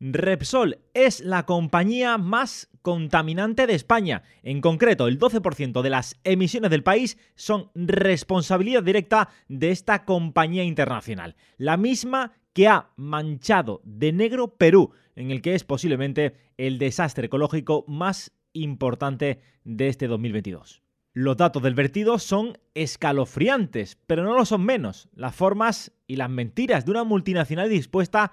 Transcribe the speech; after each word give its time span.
Repsol 0.00 0.78
es 0.94 1.20
la 1.20 1.44
compañía 1.44 2.16
más 2.16 2.70
contaminante 2.80 3.66
de 3.66 3.74
España. 3.74 4.22
En 4.42 4.62
concreto, 4.62 5.06
el 5.06 5.18
12% 5.18 5.82
de 5.82 5.90
las 5.90 6.18
emisiones 6.24 6.70
del 6.70 6.82
país 6.82 7.18
son 7.34 7.70
responsabilidad 7.74 8.82
directa 8.82 9.28
de 9.48 9.70
esta 9.70 10.06
compañía 10.06 10.64
internacional. 10.64 11.36
La 11.58 11.76
misma 11.76 12.32
que 12.54 12.66
ha 12.66 12.88
manchado 12.96 13.82
de 13.84 14.12
negro 14.12 14.56
Perú, 14.56 14.92
en 15.16 15.30
el 15.30 15.42
que 15.42 15.54
es 15.54 15.64
posiblemente 15.64 16.34
el 16.56 16.78
desastre 16.78 17.26
ecológico 17.26 17.84
más 17.86 18.32
importante 18.54 19.40
de 19.64 19.88
este 19.88 20.08
2022. 20.08 20.82
Los 21.12 21.36
datos 21.36 21.62
del 21.62 21.74
vertido 21.74 22.18
son 22.18 22.56
escalofriantes, 22.72 23.98
pero 24.06 24.24
no 24.24 24.34
lo 24.34 24.46
son 24.46 24.64
menos. 24.64 25.10
Las 25.12 25.34
formas 25.34 25.92
y 26.06 26.16
las 26.16 26.30
mentiras 26.30 26.86
de 26.86 26.92
una 26.92 27.04
multinacional 27.04 27.68
dispuesta 27.68 28.22
a 28.22 28.32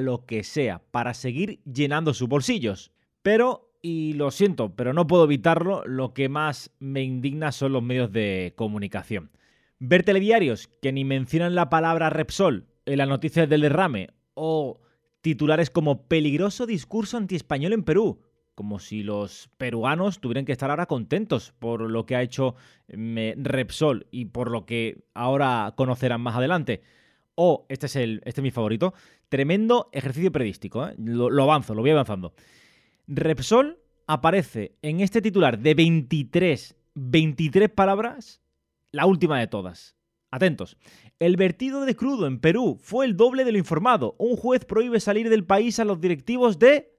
lo 0.00 0.26
que 0.26 0.44
sea 0.44 0.82
para 0.90 1.14
seguir 1.14 1.60
llenando 1.64 2.14
sus 2.14 2.28
bolsillos. 2.28 2.92
Pero, 3.22 3.70
y 3.82 4.14
lo 4.14 4.30
siento, 4.30 4.74
pero 4.74 4.92
no 4.92 5.06
puedo 5.06 5.24
evitarlo, 5.24 5.84
lo 5.86 6.12
que 6.12 6.28
más 6.28 6.70
me 6.78 7.02
indigna 7.02 7.52
son 7.52 7.72
los 7.72 7.82
medios 7.82 8.12
de 8.12 8.54
comunicación. 8.56 9.30
Ver 9.78 10.02
telediarios 10.02 10.68
que 10.82 10.92
ni 10.92 11.04
mencionan 11.04 11.54
la 11.54 11.70
palabra 11.70 12.10
Repsol 12.10 12.66
en 12.84 12.98
las 12.98 13.08
noticias 13.08 13.48
del 13.48 13.62
derrame 13.62 14.10
o 14.34 14.80
titulares 15.20 15.70
como 15.70 16.06
peligroso 16.06 16.66
discurso 16.66 17.16
antiespañol 17.16 17.72
en 17.72 17.82
Perú 17.82 18.20
como 18.56 18.78
si 18.78 19.02
los 19.02 19.50
peruanos 19.58 20.18
tuvieran 20.18 20.46
que 20.46 20.52
estar 20.52 20.70
ahora 20.70 20.86
contentos 20.86 21.52
por 21.58 21.82
lo 21.82 22.06
que 22.06 22.16
ha 22.16 22.22
hecho 22.22 22.56
mm, 22.88 23.44
Repsol 23.44 24.06
y 24.10 24.24
por 24.24 24.50
lo 24.50 24.64
que 24.64 25.04
ahora 25.14 25.74
conocerán 25.76 26.22
más 26.22 26.36
adelante. 26.36 26.82
O, 27.36 27.66
este 27.68 27.86
es, 27.86 27.96
el, 27.96 28.22
este 28.24 28.40
es 28.40 28.42
mi 28.42 28.50
favorito, 28.50 28.94
tremendo 29.28 29.88
ejercicio 29.92 30.32
periodístico, 30.32 30.88
¿eh? 30.88 30.94
lo, 30.98 31.30
lo 31.30 31.42
avanzo, 31.44 31.74
lo 31.74 31.82
voy 31.82 31.90
avanzando. 31.90 32.34
Repsol 33.06 33.78
aparece 34.06 34.76
en 34.82 35.00
este 35.00 35.22
titular 35.22 35.58
de 35.58 35.74
23, 35.74 36.76
23 36.94 37.70
palabras, 37.70 38.42
la 38.90 39.06
última 39.06 39.38
de 39.38 39.46
todas. 39.46 39.96
Atentos. 40.30 40.76
El 41.18 41.36
vertido 41.36 41.84
de 41.84 41.94
crudo 41.94 42.26
en 42.26 42.40
Perú 42.40 42.78
fue 42.80 43.06
el 43.06 43.16
doble 43.16 43.44
de 43.44 43.52
lo 43.52 43.58
informado. 43.58 44.16
Un 44.18 44.36
juez 44.36 44.64
prohíbe 44.64 45.00
salir 45.00 45.30
del 45.30 45.44
país 45.44 45.78
a 45.78 45.84
los 45.84 46.00
directivos 46.00 46.58
de 46.58 46.92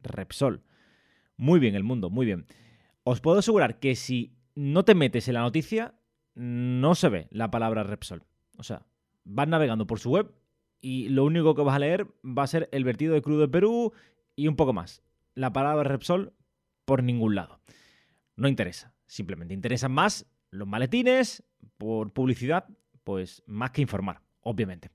Repsol. 0.00 0.62
Muy 1.36 1.60
bien 1.60 1.74
el 1.74 1.84
mundo, 1.84 2.10
muy 2.10 2.24
bien. 2.24 2.46
Os 3.04 3.20
puedo 3.20 3.38
asegurar 3.38 3.78
que 3.78 3.94
si 3.94 4.36
no 4.54 4.84
te 4.84 4.94
metes 4.94 5.28
en 5.28 5.34
la 5.34 5.42
noticia, 5.42 5.94
no 6.34 6.94
se 6.94 7.08
ve 7.08 7.28
la 7.30 7.50
palabra 7.50 7.84
Repsol. 7.84 8.24
O 8.58 8.62
sea, 8.62 8.86
vas 9.26 9.48
navegando 9.48 9.86
por 9.86 9.98
su 9.98 10.10
web 10.10 10.32
y 10.80 11.08
lo 11.08 11.24
único 11.24 11.54
que 11.54 11.62
vas 11.62 11.76
a 11.76 11.80
leer 11.80 12.06
va 12.24 12.44
a 12.44 12.46
ser 12.46 12.68
el 12.72 12.84
vertido 12.84 13.12
de 13.12 13.22
crudo 13.22 13.40
de 13.40 13.48
Perú 13.48 13.92
y 14.34 14.48
un 14.48 14.56
poco 14.56 14.72
más. 14.72 15.02
La 15.34 15.52
palabra 15.52 15.88
Repsol 15.88 16.32
por 16.84 17.02
ningún 17.02 17.34
lado. 17.34 17.60
No 18.36 18.48
interesa, 18.48 18.94
simplemente 19.06 19.52
interesan 19.52 19.92
más 19.92 20.26
los 20.50 20.68
maletines 20.68 21.42
por 21.76 22.12
publicidad, 22.12 22.66
pues 23.04 23.42
más 23.46 23.72
que 23.72 23.82
informar, 23.82 24.22
obviamente. 24.40 24.90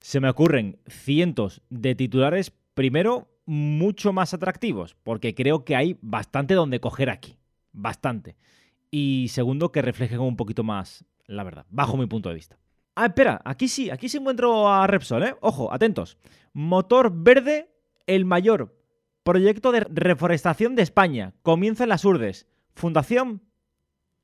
Se 0.00 0.20
me 0.20 0.28
ocurren 0.28 0.80
cientos 0.88 1.62
de 1.70 1.94
titulares, 1.94 2.52
primero 2.74 3.28
mucho 3.46 4.12
más 4.12 4.34
atractivos, 4.34 4.96
porque 5.02 5.34
creo 5.34 5.64
que 5.64 5.76
hay 5.76 5.96
bastante 6.00 6.54
donde 6.54 6.80
coger 6.80 7.08
aquí, 7.08 7.38
bastante. 7.72 8.36
Y 8.90 9.28
segundo, 9.28 9.72
que 9.72 9.82
reflejen 9.82 10.20
un 10.20 10.36
poquito 10.36 10.64
más 10.64 11.04
la 11.26 11.44
verdad, 11.44 11.66
bajo 11.70 11.96
mi 11.96 12.06
punto 12.06 12.28
de 12.28 12.34
vista. 12.34 12.58
Ah, 12.94 13.06
espera, 13.06 13.40
aquí 13.44 13.68
sí, 13.68 13.90
aquí 13.90 14.08
sí 14.08 14.18
encuentro 14.18 14.70
a 14.70 14.86
Repsol, 14.86 15.22
¿eh? 15.22 15.34
Ojo, 15.40 15.72
atentos. 15.72 16.18
Motor 16.52 17.10
verde, 17.14 17.70
el 18.06 18.24
mayor 18.24 18.76
proyecto 19.22 19.72
de 19.72 19.80
reforestación 19.80 20.74
de 20.74 20.82
España. 20.82 21.32
Comienza 21.42 21.84
en 21.84 21.88
las 21.88 22.04
Urdes. 22.04 22.46
Fundación 22.74 23.42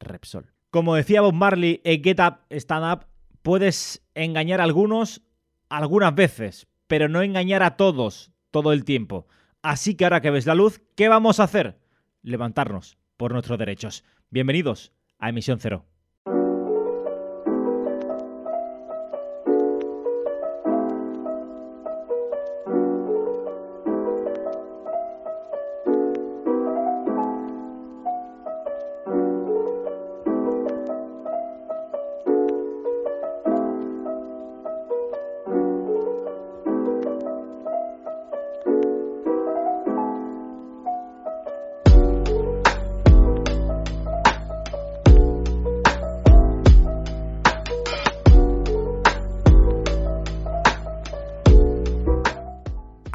Repsol. 0.00 0.52
Como 0.70 0.94
decía 0.94 1.22
Bob 1.22 1.32
Marley 1.32 1.80
en 1.84 2.02
Get 2.04 2.20
Up, 2.20 2.40
Stand 2.50 2.92
Up, 2.92 3.06
puedes 3.42 4.06
engañar 4.14 4.60
a 4.60 4.64
algunos 4.64 5.22
algunas 5.70 6.14
veces, 6.14 6.66
pero 6.86 7.08
no 7.08 7.22
engañar 7.22 7.62
a 7.62 7.76
todos 7.76 8.32
todo 8.50 8.72
el 8.72 8.84
tiempo. 8.84 9.26
Así 9.62 9.94
que 9.94 10.04
ahora 10.04 10.20
que 10.20 10.30
ves 10.30 10.46
la 10.46 10.54
luz, 10.54 10.80
¿qué 10.94 11.08
vamos 11.08 11.40
a 11.40 11.44
hacer? 11.44 11.78
Levantarnos 12.22 12.98
por 13.16 13.32
nuestros 13.32 13.58
derechos. 13.58 14.04
Bienvenidos 14.30 14.92
a 15.18 15.30
Emisión 15.30 15.58
Cero. 15.58 15.86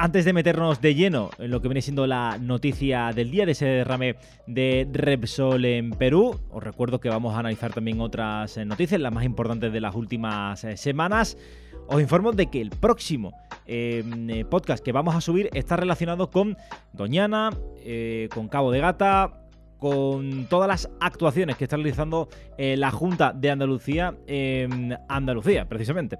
Antes 0.04 0.26
de 0.26 0.34
meternos 0.34 0.82
de 0.82 0.94
lleno 0.94 1.30
en 1.38 1.50
lo 1.50 1.62
que 1.62 1.68
viene 1.68 1.80
siendo 1.80 2.06
la 2.06 2.36
noticia 2.38 3.10
del 3.14 3.30
día 3.30 3.46
de 3.46 3.52
ese 3.52 3.64
derrame 3.64 4.16
de 4.46 4.86
Repsol 4.92 5.64
en 5.64 5.92
Perú, 5.92 6.38
os 6.50 6.62
recuerdo 6.62 7.00
que 7.00 7.08
vamos 7.08 7.34
a 7.34 7.38
analizar 7.38 7.72
también 7.72 8.02
otras 8.02 8.58
eh, 8.58 8.66
noticias, 8.66 9.00
las 9.00 9.14
más 9.14 9.24
importantes 9.24 9.72
de 9.72 9.80
las 9.80 9.94
últimas 9.94 10.62
eh, 10.62 10.76
semanas. 10.76 11.38
Os 11.86 12.02
informo 12.02 12.32
de 12.32 12.50
que 12.50 12.60
el 12.60 12.68
próximo 12.68 13.32
em, 13.64 14.28
eh, 14.28 14.44
podcast 14.44 14.84
que 14.84 14.92
vamos 14.92 15.14
a 15.14 15.22
subir 15.22 15.48
está 15.54 15.76
relacionado 15.76 16.28
con 16.28 16.58
Doñana, 16.92 17.48
con 18.34 18.48
Cabo 18.48 18.72
de 18.72 18.80
Gata, 18.80 19.40
con 19.78 20.46
todas 20.50 20.68
las 20.68 20.90
actuaciones 21.00 21.56
que 21.56 21.64
está 21.64 21.76
realizando 21.76 22.28
la 22.58 22.90
Junta 22.90 23.32
de 23.32 23.50
Andalucía 23.50 24.14
en 24.26 24.98
Andalucía, 25.08 25.66
precisamente. 25.66 26.18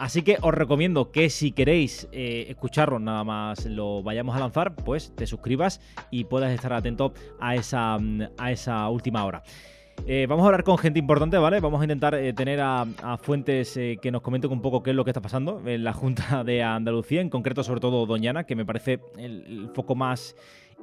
Así 0.00 0.22
que 0.22 0.38
os 0.40 0.54
recomiendo 0.54 1.12
que 1.12 1.28
si 1.28 1.52
queréis 1.52 2.08
eh, 2.10 2.46
escucharlo 2.48 2.98
nada 2.98 3.22
más 3.22 3.66
lo 3.66 4.02
vayamos 4.02 4.34
a 4.34 4.40
lanzar, 4.40 4.74
pues 4.74 5.14
te 5.14 5.26
suscribas 5.26 5.78
y 6.10 6.24
puedas 6.24 6.50
estar 6.52 6.72
atento 6.72 7.12
a 7.38 7.54
esa, 7.54 7.98
a 8.38 8.50
esa 8.50 8.88
última 8.88 9.26
hora. 9.26 9.42
Eh, 10.06 10.24
vamos 10.26 10.44
a 10.44 10.46
hablar 10.46 10.64
con 10.64 10.78
gente 10.78 10.98
importante, 10.98 11.36
¿vale? 11.36 11.60
Vamos 11.60 11.82
a 11.82 11.84
intentar 11.84 12.14
eh, 12.14 12.32
tener 12.32 12.60
a, 12.62 12.86
fuentes 13.20 13.74
que 14.00 14.10
nos 14.10 14.22
comenten 14.22 14.50
un 14.50 14.62
poco 14.62 14.82
qué 14.82 14.88
es 14.88 14.96
lo 14.96 15.04
que 15.04 15.10
está 15.10 15.20
pasando 15.20 15.60
en 15.66 15.84
la 15.84 15.92
Junta 15.92 16.44
de 16.44 16.62
Andalucía, 16.62 17.20
en 17.20 17.28
concreto 17.28 17.62
sobre 17.62 17.80
todo 17.80 18.06
Doñana, 18.06 18.44
que 18.44 18.56
me 18.56 18.64
parece 18.64 19.00
el 19.18 19.68
foco 19.74 19.94
más 19.94 20.34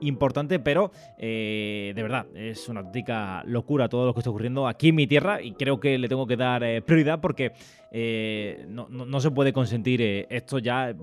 importante, 0.01 0.59
pero 0.59 0.91
eh, 1.17 1.93
de 1.95 2.03
verdad, 2.03 2.25
es 2.35 2.67
una 2.69 2.81
auténtica 2.81 3.43
locura 3.45 3.89
todo 3.89 4.05
lo 4.05 4.13
que 4.13 4.19
está 4.19 4.29
ocurriendo 4.29 4.67
aquí 4.67 4.89
en 4.89 4.95
mi 4.95 5.07
tierra 5.07 5.41
y 5.41 5.53
creo 5.53 5.79
que 5.79 5.97
le 5.97 6.07
tengo 6.07 6.27
que 6.27 6.37
dar 6.37 6.63
eh, 6.63 6.81
prioridad 6.81 7.19
porque 7.19 7.53
eh, 7.91 8.65
no, 8.69 9.19
se 9.19 9.31
puede 9.31 9.53
consentir 9.53 10.01
esto 10.29 10.59
ya. 10.59 10.95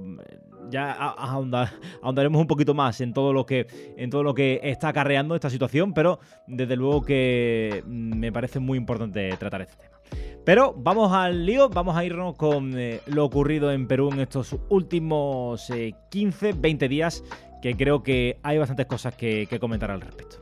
Ya 0.70 0.92
ahondaremos 0.92 2.40
un 2.40 2.46
poquito 2.46 2.72
más 2.72 2.98
en 3.02 3.12
todo 3.12 3.34
lo 3.34 3.44
que 3.44 3.66
en 3.98 4.08
todo 4.08 4.22
lo 4.22 4.32
que 4.32 4.60
está 4.62 4.88
acarreando 4.88 5.34
esta 5.34 5.50
situación, 5.50 5.92
pero 5.92 6.20
desde 6.46 6.74
luego 6.74 7.02
que 7.02 7.82
me 7.86 8.32
parece 8.32 8.60
muy 8.60 8.78
importante 8.78 9.36
tratar 9.38 9.60
este 9.60 9.76
tema. 9.76 9.98
Pero 10.42 10.74
vamos 10.74 11.12
al 11.12 11.44
lío, 11.44 11.68
vamos 11.68 11.94
a 11.94 12.02
irnos 12.02 12.34
con 12.36 12.74
lo 13.06 13.24
ocurrido 13.26 13.72
en 13.72 13.86
Perú 13.86 14.10
en 14.10 14.20
estos 14.20 14.56
últimos 14.70 15.70
15, 16.08 16.54
20 16.54 16.88
días 16.88 17.22
que 17.64 17.78
creo 17.78 18.02
que 18.02 18.38
hay 18.42 18.58
bastantes 18.58 18.84
cosas 18.84 19.14
que, 19.14 19.48
comentar 19.58 19.90
al 19.90 20.02
respecto. 20.02 20.36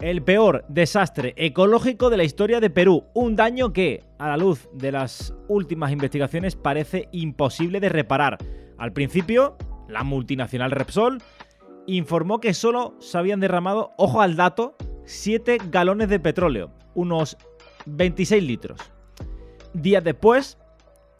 El 0.00 0.22
peor 0.22 0.64
desastre 0.68 1.34
ecológico 1.36 2.08
de 2.08 2.16
la 2.16 2.24
historia 2.24 2.60
de 2.60 2.70
Perú. 2.70 3.04
Un 3.12 3.36
daño 3.36 3.74
que, 3.74 4.04
a 4.18 4.28
la 4.28 4.38
luz 4.38 4.70
de 4.72 4.90
las 4.90 5.34
últimas 5.48 5.92
investigaciones, 5.92 6.56
parece 6.56 7.10
imposible 7.12 7.78
de 7.78 7.90
reparar. 7.90 8.38
Al 8.78 8.94
principio, 8.94 9.58
la 9.86 10.02
multinacional 10.02 10.70
Repsol 10.70 11.22
informó 11.86 12.40
que 12.40 12.54
solo 12.54 12.94
se 13.00 13.18
habían 13.18 13.40
derramado, 13.40 13.92
ojo 13.98 14.22
al 14.22 14.36
dato, 14.36 14.74
7 15.04 15.58
galones 15.70 16.08
de 16.08 16.20
petróleo, 16.20 16.70
unos 16.94 17.36
26 17.84 18.42
litros. 18.42 18.80
Días 19.74 20.02
después, 20.02 20.56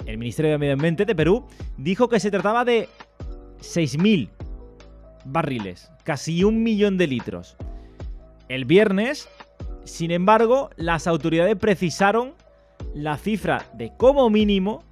el 0.06 0.16
Ministerio 0.16 0.52
de 0.52 0.56
Medio 0.56 0.72
Ambiente 0.72 1.04
de 1.04 1.14
Perú 1.14 1.44
dijo 1.76 2.08
que 2.08 2.20
se 2.20 2.30
trataba 2.30 2.64
de 2.64 2.88
6.000 3.60 4.30
barriles, 5.24 5.90
casi 6.04 6.44
un 6.44 6.62
millón 6.62 6.98
de 6.98 7.06
litros. 7.06 7.56
El 8.48 8.64
viernes, 8.64 9.28
sin 9.84 10.10
embargo, 10.10 10.70
las 10.76 11.06
autoridades 11.06 11.56
precisaron 11.56 12.34
la 12.94 13.16
cifra 13.16 13.66
de 13.74 13.92
como 13.96 14.28
mínimo 14.30 14.84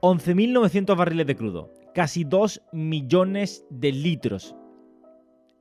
11.900 0.00 0.96
barriles 0.96 1.26
de 1.26 1.36
crudo, 1.36 1.72
casi 1.94 2.24
2 2.24 2.62
millones 2.72 3.64
de 3.70 3.92
litros 3.92 4.54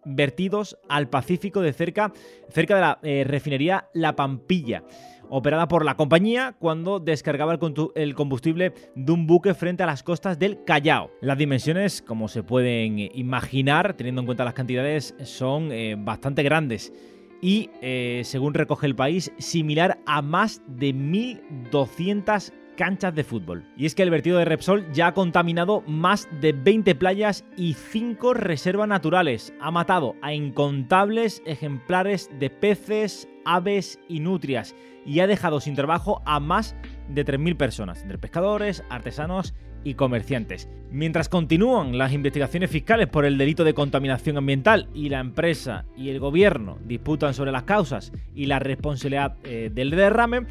vertidos 0.06 0.78
al 0.88 1.10
Pacífico 1.10 1.62
de 1.62 1.74
cerca, 1.74 2.14
cerca 2.50 2.76
de 2.76 2.82
la 2.82 3.00
eh, 3.02 3.24
refinería 3.26 3.90
La 3.94 4.16
Pampilla 4.16 4.84
operada 5.30 5.68
por 5.68 5.86
la 5.86 5.96
compañía 5.96 6.56
cuando 6.60 7.00
descargaba 7.00 7.58
el 7.96 8.16
combustible 8.16 8.74
de 8.96 9.12
un 9.12 9.28
buque 9.28 9.54
frente 9.54 9.84
a 9.84 9.86
las 9.86 10.04
costas 10.04 10.40
del 10.40 10.64
Callao. 10.64 11.12
Las 11.22 11.38
dimensiones, 11.38 12.02
como 12.02 12.28
se 12.28 12.44
pueden 12.44 13.00
imaginar, 13.00 13.94
teniendo 13.96 14.22
en 14.22 14.26
cuenta 14.26 14.46
las 14.46 14.54
cantidades, 14.54 15.16
son 15.24 15.72
eh, 15.72 15.96
bastante 15.98 16.44
grandes 16.44 16.94
y, 17.42 17.70
eh, 17.82 18.22
según 18.24 18.54
recoge 18.54 18.88
el 18.88 18.96
país, 18.96 19.32
similar 19.38 20.00
a 20.06 20.22
más 20.22 20.62
de 20.68 20.94
1.200 20.94 22.52
canchas 22.76 23.16
de 23.16 23.24
fútbol. 23.24 23.64
Y 23.76 23.86
es 23.86 23.96
que 23.96 24.04
el 24.04 24.10
vertido 24.10 24.38
de 24.38 24.46
Repsol 24.46 24.92
ya 24.92 25.08
ha 25.08 25.14
contaminado 25.14 25.82
más 25.88 26.28
de 26.42 26.54
20 26.54 26.96
playas 26.96 27.46
y 27.58 27.74
5 27.74 28.34
reservas 28.34 28.88
naturales. 28.88 29.54
Ha 29.60 29.72
matado 29.72 30.16
a 30.22 30.34
incontables 30.34 31.42
ejemplares 31.46 32.30
de 32.40 32.50
peces, 32.50 33.28
aves 33.46 34.00
y 34.08 34.20
nutrias 34.20 34.76
y 35.06 35.20
ha 35.20 35.28
dejado 35.28 35.62
sin 35.62 35.76
trabajo 35.76 36.22
a 36.26 36.40
más 36.40 36.76
de 37.10 37.26
3.000 37.26 37.58
personas, 37.58 38.02
entre 38.02 38.18
pescadores, 38.18 38.84
artesanos 38.90 39.54
y 39.84 39.94
comerciantes. 39.94 40.68
Mientras 40.92 41.30
continúan 41.30 41.98
las 41.98 42.12
investigaciones 42.12 42.72
fiscales 42.72 43.08
por 43.08 43.24
el 43.24 43.38
delito 43.38 43.64
de 43.64 43.76
contaminación 43.76 44.38
ambiental 44.38 44.90
y 44.94 45.10
la 45.10 45.20
empresa 45.20 45.86
y 45.96 46.10
el 46.10 46.20
gobierno 46.20 46.80
disputan 46.86 47.34
sobre 47.34 47.52
las 47.52 47.64
causas 47.64 48.12
y 48.34 48.48
la 48.48 48.60
responsabilidad 48.60 49.38
eh, 49.44 49.70
del 49.74 49.92
derrame, 49.92 50.48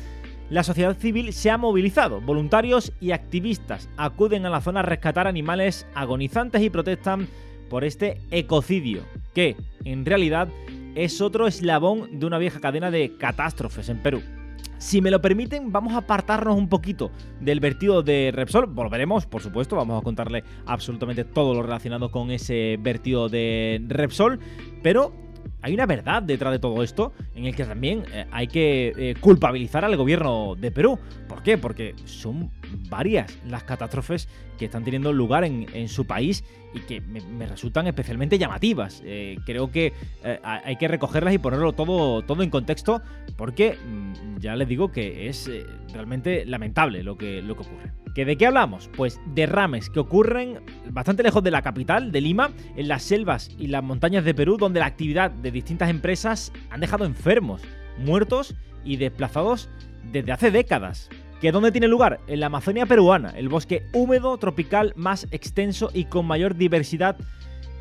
la 0.50 0.62
sociedad 0.62 0.96
civil 0.96 1.32
se 1.32 1.50
ha 1.50 1.58
movilizado. 1.58 2.20
Voluntarios 2.20 2.92
y 3.00 3.12
activistas 3.12 3.88
acuden 3.96 4.46
a 4.46 4.50
la 4.50 4.60
zona 4.60 4.80
a 4.80 4.84
rescatar 4.84 5.26
animales 5.26 5.86
agonizantes 5.94 6.62
y 6.62 6.70
protestan 6.70 7.28
por 7.70 7.84
este 7.84 8.20
ecocidio, 8.30 9.02
que 9.34 9.56
en 9.84 10.04
realidad 10.04 10.48
es 10.94 11.20
otro 11.20 11.46
eslabón 11.46 12.20
de 12.20 12.26
una 12.26 12.38
vieja 12.38 12.60
cadena 12.60 12.90
de 12.90 13.16
catástrofes 13.16 13.88
en 13.88 14.02
Perú. 14.02 14.22
Si 14.78 15.00
me 15.00 15.10
lo 15.10 15.22
permiten, 15.22 15.72
vamos 15.72 15.94
a 15.94 15.98
apartarnos 15.98 16.56
un 16.56 16.68
poquito 16.68 17.10
del 17.40 17.58
vertido 17.60 18.02
de 18.02 18.30
Repsol. 18.34 18.66
Volveremos, 18.66 19.24
por 19.24 19.40
supuesto, 19.40 19.76
vamos 19.76 19.98
a 19.98 20.04
contarle 20.04 20.44
absolutamente 20.66 21.24
todo 21.24 21.54
lo 21.54 21.62
relacionado 21.62 22.10
con 22.10 22.30
ese 22.30 22.76
vertido 22.80 23.28
de 23.28 23.82
Repsol. 23.88 24.40
Pero 24.82 25.23
hay 25.62 25.74
una 25.74 25.86
verdad 25.86 26.22
detrás 26.22 26.52
de 26.52 26.58
todo 26.58 26.82
esto 26.82 27.12
en 27.34 27.46
el 27.46 27.54
que 27.54 27.64
también 27.64 28.04
eh, 28.12 28.26
hay 28.30 28.46
que 28.46 28.92
eh, 28.96 29.14
culpabilizar 29.20 29.84
al 29.84 29.96
gobierno 29.96 30.54
de 30.54 30.70
Perú. 30.70 30.98
¿Por 31.28 31.42
qué? 31.42 31.58
Porque 31.58 31.94
son 32.04 32.50
varias 32.88 33.36
las 33.46 33.64
catástrofes 33.64 34.28
que 34.58 34.66
están 34.66 34.84
teniendo 34.84 35.12
lugar 35.12 35.44
en, 35.44 35.88
su 35.88 36.06
país 36.06 36.44
y 36.74 36.80
que 36.80 37.00
me, 37.00 37.46
resultan 37.46 37.86
especialmente 37.86 38.38
llamativas. 38.38 39.02
Eh, 39.04 39.36
creo 39.44 39.70
que 39.70 39.92
hay 40.42 40.76
que 40.76 40.88
recogerlas 40.88 41.34
y 41.34 41.38
ponerlo 41.38 41.72
todo, 41.72 42.22
todo 42.22 42.42
en 42.42 42.50
contexto 42.50 43.02
porque 43.36 43.76
mm, 43.76 44.38
ya 44.38 44.56
les 44.56 44.68
digo 44.68 44.92
que 44.92 45.28
es 45.28 45.50
realmente 45.92 46.44
lamentable 46.44 47.02
lo 47.02 47.16
que, 47.16 47.42
lo 47.42 47.56
que 47.56 47.62
ocurre. 47.62 47.92
¿Que 48.14 48.24
¿De 48.24 48.36
qué 48.36 48.46
hablamos? 48.46 48.88
Pues 48.96 49.20
derrames 49.34 49.90
que 49.90 49.98
ocurren 49.98 50.60
bastante 50.90 51.24
lejos 51.24 51.42
de 51.42 51.50
la 51.50 51.62
capital, 51.62 52.12
de 52.12 52.20
Lima, 52.20 52.50
en 52.76 52.86
las 52.86 53.02
selvas 53.02 53.50
y 53.58 53.66
las 53.66 53.82
montañas 53.82 54.24
de 54.24 54.34
Perú, 54.34 54.56
donde 54.56 54.78
la 54.78 54.86
actividad 54.86 55.32
de 55.32 55.50
distintas 55.50 55.90
empresas 55.90 56.52
han 56.70 56.80
dejado 56.80 57.06
enfermos, 57.06 57.62
muertos 57.98 58.54
y 58.84 58.96
desplazados 58.96 59.68
desde 60.12 60.30
hace 60.30 60.52
décadas. 60.52 61.10
¿Que 61.44 61.52
dónde 61.52 61.72
tiene 61.72 61.88
lugar? 61.88 62.20
En 62.26 62.40
la 62.40 62.46
Amazonia 62.46 62.86
peruana, 62.86 63.28
el 63.36 63.50
bosque 63.50 63.82
húmedo 63.92 64.38
tropical 64.38 64.94
más 64.96 65.28
extenso 65.30 65.90
y 65.92 66.06
con 66.06 66.24
mayor 66.24 66.56
diversidad 66.56 67.18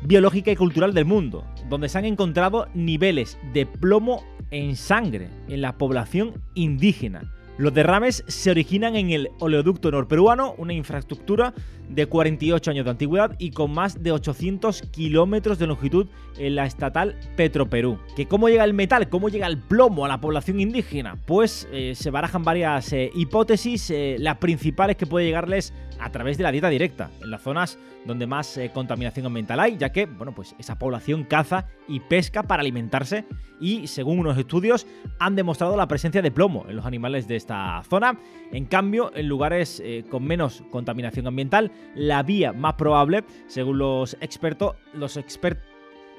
biológica 0.02 0.50
y 0.50 0.56
cultural 0.56 0.92
del 0.92 1.06
mundo, 1.06 1.46
donde 1.70 1.88
se 1.88 1.96
han 1.96 2.04
encontrado 2.04 2.68
niveles 2.74 3.38
de 3.54 3.64
plomo 3.64 4.22
en 4.50 4.76
sangre 4.76 5.30
en 5.48 5.62
la 5.62 5.78
población 5.78 6.42
indígena 6.52 7.22
los 7.56 7.72
derrames 7.72 8.24
se 8.26 8.50
originan 8.50 8.96
en 8.96 9.10
el 9.10 9.30
oleoducto 9.38 9.92
norperuano, 9.92 10.54
una 10.58 10.72
infraestructura 10.72 11.54
de 11.88 12.06
48 12.06 12.70
años 12.70 12.84
de 12.84 12.90
antigüedad 12.90 13.36
y 13.38 13.50
con 13.50 13.72
más 13.72 14.02
de 14.02 14.12
800 14.12 14.82
kilómetros 14.90 15.58
de 15.58 15.66
longitud 15.66 16.06
en 16.38 16.54
la 16.56 16.66
estatal 16.66 17.16
Petroperú. 17.36 17.98
¿Que 18.16 18.26
¿Cómo 18.26 18.48
llega 18.48 18.64
el 18.64 18.74
metal? 18.74 19.08
¿Cómo 19.08 19.28
llega 19.28 19.46
el 19.46 19.58
plomo 19.58 20.04
a 20.04 20.08
la 20.08 20.20
población 20.20 20.60
indígena? 20.60 21.16
Pues 21.26 21.68
eh, 21.72 21.94
se 21.94 22.10
barajan 22.10 22.42
varias 22.42 22.92
eh, 22.92 23.10
hipótesis, 23.14 23.90
eh, 23.90 24.16
las 24.18 24.38
principales 24.38 24.96
que 24.96 25.06
puede 25.06 25.26
llegarles 25.26 25.72
a 26.00 26.10
través 26.10 26.36
de 26.36 26.42
la 26.42 26.50
dieta 26.50 26.68
directa, 26.68 27.10
en 27.22 27.30
las 27.30 27.42
zonas 27.42 27.78
donde 28.04 28.26
más 28.26 28.60
contaminación 28.74 29.24
ambiental 29.24 29.60
hay, 29.60 29.78
ya 29.78 29.90
que, 29.90 30.04
bueno, 30.04 30.34
pues 30.34 30.54
esa 30.58 30.76
población 30.78 31.24
caza 31.24 31.66
y 31.88 32.00
pesca 32.00 32.42
para 32.42 32.60
alimentarse 32.60 33.24
y, 33.60 33.86
según 33.86 34.18
unos 34.18 34.36
estudios, 34.36 34.86
han 35.18 35.36
demostrado 35.36 35.74
la 35.74 35.88
presencia 35.88 36.20
de 36.20 36.30
plomo 36.30 36.66
en 36.68 36.76
los 36.76 36.84
animales 36.84 37.26
de 37.28 37.36
esta 37.36 37.82
zona. 37.88 38.18
En 38.52 38.66
cambio, 38.66 39.10
en 39.14 39.26
lugares 39.26 39.82
con 40.10 40.22
menos 40.24 40.62
contaminación 40.70 41.26
ambiental, 41.26 41.72
la 41.94 42.22
vía 42.22 42.52
más 42.52 42.74
probable, 42.74 43.24
según 43.46 43.78
los 43.78 44.16
expertos, 44.20 44.76
los 44.92 45.18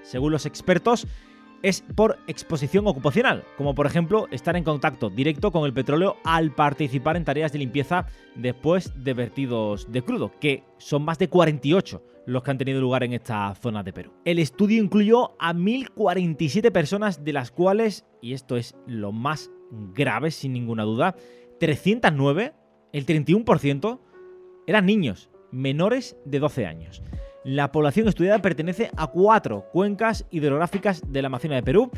según 0.04 0.31
los 0.31 0.46
expertos, 0.46 1.07
es 1.63 1.84
por 1.96 2.19
exposición 2.28 2.86
ocupacional, 2.86 3.44
como 3.57 3.74
por 3.74 3.88
ejemplo 3.88 4.28
estar 4.30 4.56
en 4.56 4.63
contacto 4.63 5.10
directo 5.10 5.52
con 5.52 5.66
el 5.66 5.74
petróleo 5.74 6.18
al 6.24 6.54
participar 6.54 7.18
en 7.18 7.25
tareas 7.25 7.52
de 7.52 7.60
limpieza 7.60 8.06
después 8.36 8.94
de 9.04 9.13
vertidos 9.16 9.92
de 9.92 10.04
crudo, 10.04 10.31
que 10.40 10.63
son 10.78 11.04
más 11.04 11.18
de 11.18 11.28
48 11.28 12.04
los 12.28 12.44
que 12.44 12.52
han 12.52 12.57
tenido 12.57 12.81
lugar 12.81 13.04
en 13.04 13.13
esta 13.13 13.54
zona 13.56 13.84
de 13.84 13.94
Perú. 13.94 14.12
El 14.25 14.40
estudio 14.40 14.84
incluyó 14.84 15.36
a 15.40 15.54
1047 15.54 16.72
personas, 16.72 17.24
de 17.24 17.34
las 17.34 17.52
cuales, 17.52 18.06
y 18.22 18.34
esto 18.34 18.57
es 18.57 18.75
lo 18.88 19.12
más 19.12 19.52
grave 19.94 20.31
sin 20.31 20.54
ninguna 20.54 20.84
duda, 20.84 21.16
309, 21.60 22.54
el 22.94 23.06
31%, 23.06 24.00
eran 24.68 24.86
niños 24.86 25.30
menores 25.51 26.18
de 26.25 26.39
12 26.39 26.65
años. 26.65 27.01
La 27.44 27.71
población 27.71 28.07
estudiada 28.07 28.42
pertenece 28.42 28.89
a 28.97 29.07
cuatro 29.07 29.65
cuencas 29.71 30.25
hidrográficas 30.31 31.03
de 31.12 31.21
la 31.21 31.30
de 31.30 31.63
Perú, 31.63 31.92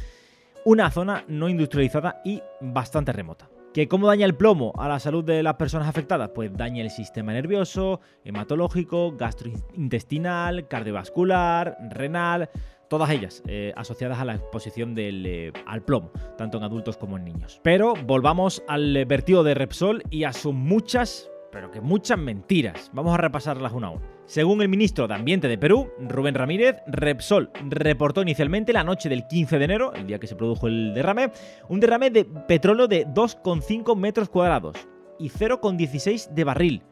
una 0.66 0.92
zona 0.92 1.24
no 1.30 1.48
industrializada 1.48 2.22
y 2.26 2.42
bastante 2.60 3.14
remota. 3.14 3.50
¿Que 3.74 3.88
¿Cómo 3.88 4.08
daña 4.08 4.26
el 4.26 4.36
plomo 4.36 4.74
a 4.78 4.90
la 4.90 5.00
salud 5.00 5.24
de 5.24 5.44
las 5.44 5.54
personas 5.54 5.88
afectadas? 5.88 6.32
Pues 6.36 6.52
daña 6.52 6.82
el 6.82 6.90
sistema 6.90 7.32
nervioso, 7.32 8.02
hematológico, 8.26 9.16
gastrointestinal, 9.16 10.68
cardiovascular, 10.68 11.78
renal, 11.92 12.50
todas 12.90 13.10
ellas 13.12 13.44
eh, 13.48 13.72
asociadas 13.76 14.20
a 14.20 14.26
la 14.26 14.36
exposición 14.36 14.96
eh, 14.98 15.54
al 15.66 15.84
plomo, 15.84 16.12
tanto 16.38 16.58
en 16.58 16.64
adultos 16.64 16.98
como 16.98 17.18
en 17.18 17.26
niños. 17.26 17.62
Pero 17.64 17.94
volvamos 17.94 18.64
al 18.68 19.06
vertido 19.06 19.44
de 19.44 19.54
Repsol 19.54 20.04
y 20.10 20.24
a 20.24 20.34
sus 20.34 20.54
muchas 20.54 21.30
pero 21.58 21.72
que 21.72 21.82
muchas 21.82 22.20
mentiras. 22.20 22.92
Vamos 22.94 23.16
a 23.16 23.18
repasarlas 23.18 23.74
una 23.74 23.88
a 23.88 23.90
una. 23.90 24.06
Según 24.28 24.62
el 24.62 24.70
ministro 24.70 25.08
de 25.08 25.16
Ambiente 25.16 25.48
de 25.48 25.58
Perú, 25.58 25.90
Rubén 26.08 26.36
Ramírez, 26.36 26.76
Repsol 26.86 27.50
reportó 27.68 28.22
inicialmente 28.22 28.74
la 28.74 28.84
noche 28.84 29.10
del 29.10 29.26
15 29.26 29.58
de 29.58 29.66
enero, 29.66 29.92
el 29.96 30.06
día 30.06 30.20
que 30.20 30.28
se 30.28 30.36
produjo 30.36 30.68
el 30.68 30.94
derrame, 30.94 31.32
un 31.68 31.80
derrame 31.80 32.12
de 32.12 32.26
petróleo 32.26 32.88
de 32.88 33.08
2,5 33.08 33.98
metros 33.98 34.30
cuadrados 34.30 34.78
y 35.18 35.32
0,16 35.32 36.30
de 36.30 36.44
barril. 36.44 36.84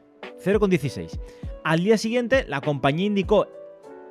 0,16. 0.43 1.19
Al 1.63 1.83
día 1.83 1.99
siguiente, 1.99 2.43
la 2.47 2.59
compañía 2.59 3.05
indicó 3.05 3.45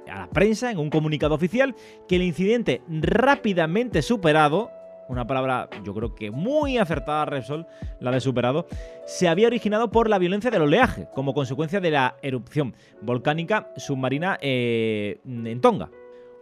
a 0.09 0.21
la 0.21 0.31
prensa 0.31 0.71
en 0.71 0.79
un 0.79 0.89
comunicado 0.89 1.35
oficial 1.35 1.75
que 2.07 2.15
el 2.15 2.23
incidente 2.23 2.81
rápidamente 2.89 4.03
superado 4.03 4.71
una 5.09 5.27
palabra 5.27 5.69
yo 5.85 5.95
creo 5.95 6.15
que 6.15 6.31
muy 6.31 6.79
acertada 6.79 7.25
Repsol, 7.25 7.67
la 8.01 8.11
de 8.11 8.21
superado, 8.21 8.67
se 9.07 9.29
había 9.29 9.47
originado 9.47 9.91
por 9.91 10.09
la 10.09 10.19
violencia 10.19 10.51
del 10.51 10.63
oleaje, 10.63 11.09
como 11.15 11.35
consecuencia 11.35 11.81
de 11.81 11.91
la 11.91 12.17
erupción 12.23 12.75
volcánica 13.03 13.73
submarina 13.77 14.39
eh, 14.41 15.21
en 15.25 15.61
Tonga. 15.61 15.91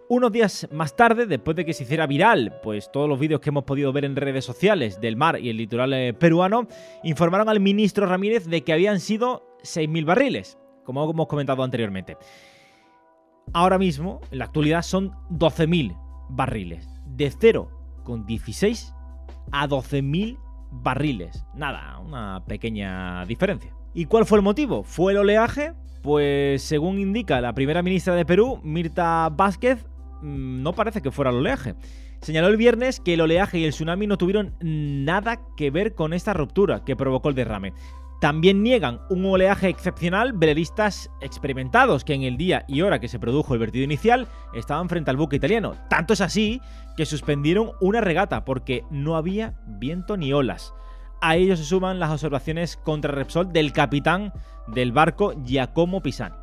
Unos 0.09 0.31
días 0.31 0.69
más 0.71 0.95
tarde, 0.95 1.27
después 1.27 1.57
de 1.57 1.65
que 1.65 1.73
se 1.73 1.85
hiciera 1.85 2.07
viral, 2.07 2.61
pues 2.63 2.93
todos 2.93 3.09
los 3.09 3.19
vídeos 3.19 3.41
que 3.41 3.49
hemos 3.49 3.65
podido 3.65 3.93
ver 3.93 4.05
en 4.05 4.15
redes 4.15 4.45
sociales 4.45 5.01
del 5.01 5.17
mar 5.17 5.41
y 5.41 5.49
el 5.49 5.57
litoral 5.57 5.93
eh, 5.95 6.13
peruano, 6.13 6.69
informaron 7.03 7.49
al 7.49 7.61
ministro 7.61 8.07
Ramírez 8.07 8.47
de 8.47 8.63
que 8.63 8.75
habían 8.75 9.01
sido 9.01 9.57
6.000 9.63 10.05
barriles, 10.05 10.59
como 10.85 11.09
hemos 11.11 11.29
comentado 11.29 11.63
anteriormente. 11.63 12.19
Ahora 13.55 13.79
mismo, 13.79 14.21
en 14.31 14.39
la 14.39 14.45
actualidad, 14.45 14.83
son 14.83 15.13
12.000 15.31 15.97
barriles. 16.29 16.89
De 17.07 17.31
cero 17.31 17.82
con 18.03 18.27
16 18.27 18.95
a 19.51 19.69
12.000 19.69 20.39
barriles. 20.71 21.45
Nada, 21.55 21.99
una 21.99 22.45
pequeña 22.47 23.25
diferencia. 23.27 23.75
¿Y 23.95 24.07
cuál 24.07 24.27
fue 24.27 24.39
el 24.39 24.45
motivo? 24.45 24.83
¿Fue 24.83 25.13
el 25.13 25.19
oleaje? 25.19 25.75
Pues 26.03 26.63
según 26.63 26.99
indica 26.99 27.41
la 27.41 27.55
primera 27.55 27.83
ministra 27.83 28.15
de 28.15 28.25
Perú, 28.25 28.61
Mirta 28.65 29.29
Vázquez, 29.29 29.85
mm, 30.23 30.63
no 30.63 30.73
parece 30.73 31.03
que 31.03 31.11
fuera 31.11 31.31
el 31.31 31.37
oleaje. 31.37 31.75
Señaló 32.23 32.49
el 32.49 32.57
viernes 32.57 33.01
que 33.01 33.15
el 33.15 33.21
oleaje 33.21 33.59
y 33.59 33.65
el 33.65 33.73
tsunami 33.73 34.07
no 34.07 34.17
tuvieron 34.17 34.55
nada 34.61 35.41
que 35.57 35.71
ver 35.71 35.95
con 35.95 36.13
esta 36.13 36.33
ruptura 36.33 36.85
que 36.85 36.97
provocó 36.97 37.29
el 37.29 37.35
derrame. 37.35 37.73
También 38.23 38.63
niegan 38.63 39.01
un 39.11 39.27
oleaje 39.27 39.69
excepcional 39.69 40.33
veleristas 40.33 41.11
experimentados 41.21 42.05
que 42.05 42.15
en 42.15 42.23
el 42.23 42.37
día 42.37 42.65
y 42.69 42.83
hora 42.83 43.01
que 43.01 43.09
se 43.09 43.19
produjo 43.19 43.53
el 43.53 43.59
vertido 43.59 43.83
inicial 43.85 44.29
estaban 44.55 44.89
frente 44.89 45.11
al 45.11 45.17
buque 45.17 45.35
italiano. 45.35 45.75
Tanto 45.91 46.13
es 46.13 46.21
así 46.21 46.61
que 46.97 47.05
suspendieron 47.05 47.73
una 47.81 48.01
regata 48.01 48.45
porque 48.45 48.85
no 48.93 49.17
había 49.17 49.55
viento 49.67 50.17
ni 50.17 50.33
olas. 50.33 50.73
A 51.21 51.35
ello 51.35 51.57
se 51.57 51.65
suman 51.65 51.99
las 51.99 52.13
observaciones 52.13 52.77
contra 52.77 53.11
Repsol 53.11 53.53
del 53.53 53.73
capitán 53.73 54.33
del 54.69 54.93
barco 54.93 55.35
Giacomo 55.45 56.01
Pisani. 56.01 56.37